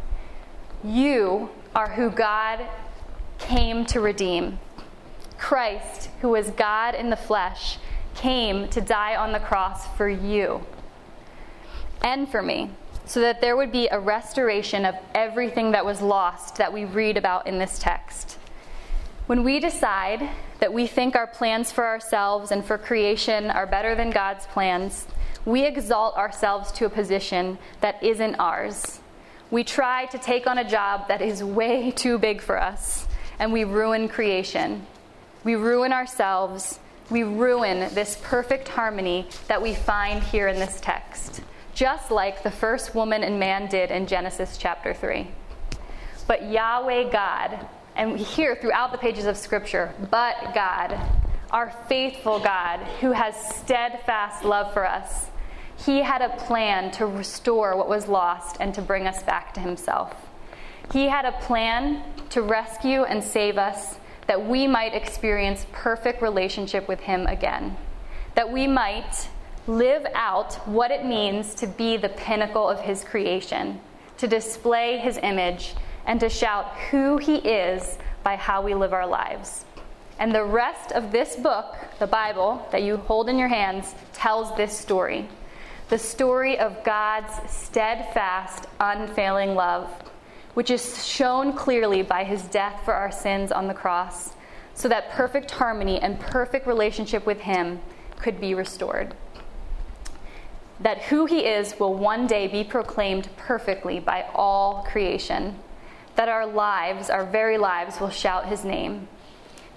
You 0.84 1.48
are 1.74 1.88
who 1.88 2.10
God 2.10 2.66
came 3.38 3.86
to 3.86 4.00
redeem. 4.00 4.58
Christ, 5.38 6.10
who 6.20 6.28
was 6.28 6.50
God 6.50 6.94
in 6.94 7.08
the 7.08 7.16
flesh, 7.16 7.78
came 8.14 8.68
to 8.68 8.80
die 8.80 9.16
on 9.16 9.32
the 9.32 9.40
cross 9.40 9.86
for 9.96 10.08
you 10.08 10.62
and 12.02 12.28
for 12.28 12.42
me, 12.42 12.70
so 13.04 13.20
that 13.20 13.40
there 13.40 13.56
would 13.56 13.72
be 13.72 13.88
a 13.88 13.98
restoration 13.98 14.84
of 14.84 14.94
everything 15.14 15.72
that 15.72 15.84
was 15.84 16.00
lost 16.00 16.56
that 16.56 16.72
we 16.72 16.84
read 16.84 17.16
about 17.16 17.46
in 17.46 17.58
this 17.58 17.78
text. 17.78 18.38
When 19.26 19.44
we 19.44 19.60
decide 19.60 20.28
that 20.58 20.72
we 20.72 20.86
think 20.86 21.14
our 21.14 21.26
plans 21.26 21.70
for 21.70 21.86
ourselves 21.86 22.50
and 22.50 22.64
for 22.64 22.78
creation 22.78 23.50
are 23.50 23.66
better 23.66 23.94
than 23.94 24.10
God's 24.10 24.46
plans, 24.46 25.06
we 25.44 25.64
exalt 25.64 26.16
ourselves 26.16 26.72
to 26.72 26.86
a 26.86 26.90
position 26.90 27.58
that 27.80 28.02
isn't 28.02 28.34
ours. 28.36 29.00
We 29.50 29.64
try 29.64 30.06
to 30.06 30.18
take 30.18 30.46
on 30.46 30.58
a 30.58 30.68
job 30.68 31.08
that 31.08 31.22
is 31.22 31.42
way 31.42 31.90
too 31.90 32.18
big 32.18 32.40
for 32.40 32.60
us, 32.60 33.06
and 33.38 33.52
we 33.52 33.64
ruin 33.64 34.08
creation. 34.08 34.86
We 35.44 35.54
ruin 35.54 35.92
ourselves. 35.92 36.78
We 37.10 37.24
ruin 37.24 37.92
this 37.92 38.16
perfect 38.22 38.68
harmony 38.68 39.26
that 39.48 39.60
we 39.60 39.74
find 39.74 40.22
here 40.22 40.46
in 40.46 40.60
this 40.60 40.80
text, 40.80 41.40
just 41.74 42.12
like 42.12 42.44
the 42.44 42.52
first 42.52 42.94
woman 42.94 43.24
and 43.24 43.40
man 43.40 43.68
did 43.68 43.90
in 43.90 44.06
Genesis 44.06 44.56
chapter 44.56 44.94
3. 44.94 45.26
But 46.28 46.48
Yahweh 46.48 47.10
God, 47.10 47.66
and 47.96 48.12
we 48.12 48.22
hear 48.22 48.54
throughout 48.54 48.92
the 48.92 48.98
pages 48.98 49.26
of 49.26 49.36
Scripture, 49.36 49.92
but 50.08 50.54
God, 50.54 50.96
our 51.50 51.70
faithful 51.88 52.38
God, 52.38 52.78
who 53.00 53.10
has 53.10 53.34
steadfast 53.56 54.44
love 54.44 54.72
for 54.72 54.86
us, 54.86 55.26
he 55.84 56.02
had 56.02 56.22
a 56.22 56.36
plan 56.36 56.92
to 56.92 57.06
restore 57.06 57.76
what 57.76 57.88
was 57.88 58.06
lost 58.06 58.56
and 58.60 58.72
to 58.74 58.82
bring 58.82 59.08
us 59.08 59.22
back 59.24 59.52
to 59.54 59.60
Himself. 59.60 60.14
He 60.92 61.06
had 61.08 61.24
a 61.24 61.32
plan 61.32 62.04
to 62.30 62.42
rescue 62.42 63.02
and 63.02 63.24
save 63.24 63.58
us 63.58 63.96
that 64.26 64.46
we 64.46 64.66
might 64.66 64.94
experience 64.94 65.66
perfect 65.72 66.22
relationship 66.22 66.88
with 66.88 67.00
Him 67.00 67.26
again, 67.26 67.76
that 68.34 68.50
we 68.50 68.66
might 68.66 69.28
live 69.66 70.06
out 70.14 70.54
what 70.66 70.90
it 70.90 71.04
means 71.04 71.54
to 71.54 71.66
be 71.66 71.96
the 71.96 72.08
pinnacle 72.08 72.68
of 72.68 72.80
His 72.80 73.04
creation, 73.04 73.80
to 74.20 74.28
display 74.28 74.98
his 74.98 75.18
image, 75.22 75.74
and 76.04 76.20
to 76.20 76.28
shout 76.28 76.66
who 76.90 77.16
he 77.16 77.36
is 77.36 77.96
by 78.22 78.36
how 78.36 78.60
we 78.60 78.74
live 78.74 78.92
our 78.92 79.06
lives. 79.06 79.64
And 80.18 80.34
the 80.34 80.44
rest 80.44 80.92
of 80.92 81.10
this 81.10 81.36
book, 81.36 81.76
the 81.98 82.06
Bible 82.06 82.66
that 82.70 82.82
you 82.82 82.98
hold 82.98 83.30
in 83.30 83.38
your 83.38 83.48
hands, 83.48 83.94
tells 84.12 84.54
this 84.56 84.76
story 84.76 85.26
the 85.88 85.98
story 85.98 86.58
of 86.58 86.84
God's 86.84 87.32
steadfast, 87.50 88.66
unfailing 88.78 89.56
love, 89.56 89.88
which 90.54 90.70
is 90.70 91.06
shown 91.06 91.52
clearly 91.52 92.02
by 92.02 92.24
his 92.24 92.42
death 92.44 92.82
for 92.84 92.94
our 92.94 93.10
sins 93.10 93.52
on 93.52 93.68
the 93.68 93.74
cross, 93.74 94.34
so 94.74 94.88
that 94.88 95.10
perfect 95.10 95.50
harmony 95.50 96.00
and 96.00 96.18
perfect 96.18 96.66
relationship 96.66 97.26
with 97.26 97.40
him 97.40 97.80
could 98.16 98.40
be 98.40 98.54
restored. 98.54 99.14
That 100.80 101.02
who 101.02 101.26
he 101.26 101.40
is 101.40 101.78
will 101.78 101.94
one 101.94 102.26
day 102.26 102.46
be 102.46 102.64
proclaimed 102.64 103.28
perfectly 103.36 104.00
by 104.00 104.26
all 104.34 104.86
creation. 104.90 105.58
That 106.16 106.28
our 106.28 106.46
lives, 106.46 107.10
our 107.10 107.24
very 107.24 107.58
lives, 107.58 108.00
will 108.00 108.10
shout 108.10 108.46
his 108.46 108.64
name. 108.64 109.08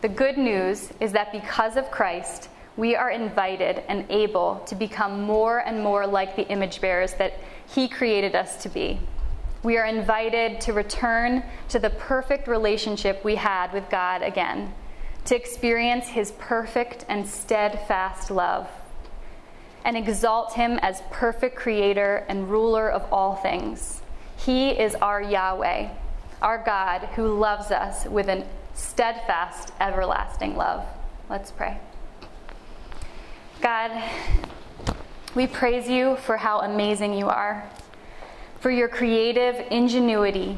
The 0.01 0.09
good 0.09 0.37
news 0.37 0.91
is 0.99 1.11
that 1.13 1.31
because 1.31 1.77
of 1.77 1.91
Christ, 1.91 2.49
we 2.75 2.95
are 2.95 3.11
invited 3.11 3.83
and 3.87 4.05
able 4.09 4.63
to 4.67 4.75
become 4.75 5.21
more 5.21 5.59
and 5.59 5.83
more 5.83 6.07
like 6.07 6.35
the 6.35 6.47
image 6.47 6.81
bearers 6.81 7.13
that 7.15 7.33
He 7.67 7.87
created 7.87 8.35
us 8.35 8.61
to 8.63 8.69
be. 8.69 8.99
We 9.63 9.77
are 9.77 9.85
invited 9.85 10.59
to 10.61 10.73
return 10.73 11.41
to 11.69 11.79
the 11.79 11.89
perfect 11.89 12.49
relationship 12.49 13.23
we 13.23 13.35
had 13.35 13.71
with 13.71 13.89
God 13.89 14.21
again, 14.21 14.73
to 15.25 15.35
experience 15.37 16.09
His 16.09 16.33
perfect 16.33 17.05
and 17.07 17.25
steadfast 17.25 18.29
love, 18.29 18.67
and 19.85 19.95
exalt 19.95 20.53
Him 20.53 20.79
as 20.81 21.01
perfect 21.11 21.55
creator 21.55 22.25
and 22.27 22.51
ruler 22.51 22.91
of 22.91 23.05
all 23.11 23.35
things. 23.35 24.01
He 24.35 24.71
is 24.71 24.95
our 24.95 25.21
Yahweh, 25.21 25.87
our 26.41 26.57
God 26.57 27.07
who 27.15 27.39
loves 27.39 27.71
us 27.71 28.05
with 28.05 28.27
a 28.27 28.45
steadfast, 28.73 29.71
everlasting 29.79 30.57
love. 30.57 30.85
Let's 31.29 31.51
pray. 31.51 31.77
God, 33.61 34.03
we 35.35 35.47
praise 35.47 35.87
you 35.87 36.17
for 36.17 36.35
how 36.35 36.59
amazing 36.59 37.13
you 37.13 37.29
are, 37.29 37.63
for 38.63 38.71
your 38.71 38.87
creative 38.87 39.59
ingenuity 39.71 40.57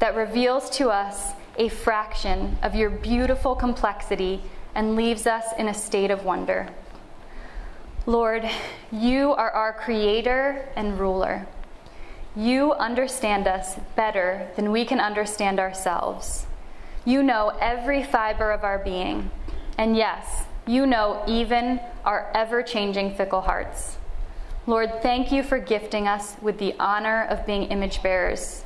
that 0.00 0.16
reveals 0.16 0.68
to 0.68 0.90
us 0.90 1.34
a 1.56 1.68
fraction 1.68 2.58
of 2.64 2.74
your 2.74 2.90
beautiful 2.90 3.54
complexity 3.54 4.42
and 4.74 4.96
leaves 4.96 5.24
us 5.24 5.44
in 5.56 5.68
a 5.68 5.72
state 5.72 6.10
of 6.10 6.24
wonder. 6.24 6.66
Lord, 8.06 8.44
you 8.90 9.34
are 9.34 9.52
our 9.52 9.72
creator 9.72 10.68
and 10.74 10.98
ruler. 10.98 11.46
You 12.34 12.72
understand 12.72 13.46
us 13.46 13.76
better 13.94 14.48
than 14.56 14.72
we 14.72 14.84
can 14.84 14.98
understand 14.98 15.60
ourselves. 15.60 16.46
You 17.04 17.22
know 17.22 17.56
every 17.60 18.02
fiber 18.02 18.50
of 18.50 18.64
our 18.64 18.80
being. 18.80 19.30
And 19.78 19.96
yes, 19.96 20.42
you 20.66 20.86
know 20.86 21.22
even 21.28 21.78
our 22.04 22.32
ever 22.34 22.64
changing 22.64 23.14
fickle 23.14 23.42
hearts. 23.42 23.96
Lord, 24.66 25.02
thank 25.02 25.30
you 25.30 25.42
for 25.42 25.58
gifting 25.58 26.08
us 26.08 26.36
with 26.40 26.58
the 26.58 26.74
honor 26.80 27.24
of 27.24 27.44
being 27.44 27.64
image 27.64 28.02
bearers. 28.02 28.64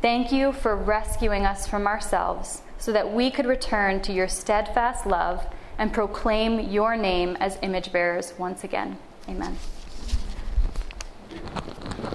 Thank 0.00 0.30
you 0.30 0.52
for 0.52 0.76
rescuing 0.76 1.44
us 1.44 1.66
from 1.66 1.88
ourselves 1.88 2.62
so 2.78 2.92
that 2.92 3.12
we 3.12 3.32
could 3.32 3.46
return 3.46 4.00
to 4.02 4.12
your 4.12 4.28
steadfast 4.28 5.06
love 5.06 5.44
and 5.76 5.92
proclaim 5.92 6.60
your 6.60 6.96
name 6.96 7.36
as 7.40 7.58
image 7.62 7.90
bearers 7.90 8.32
once 8.38 8.62
again. 8.62 8.96
Amen. 9.28 9.56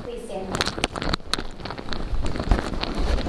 Please 0.03 0.23
stand. 0.23 1.17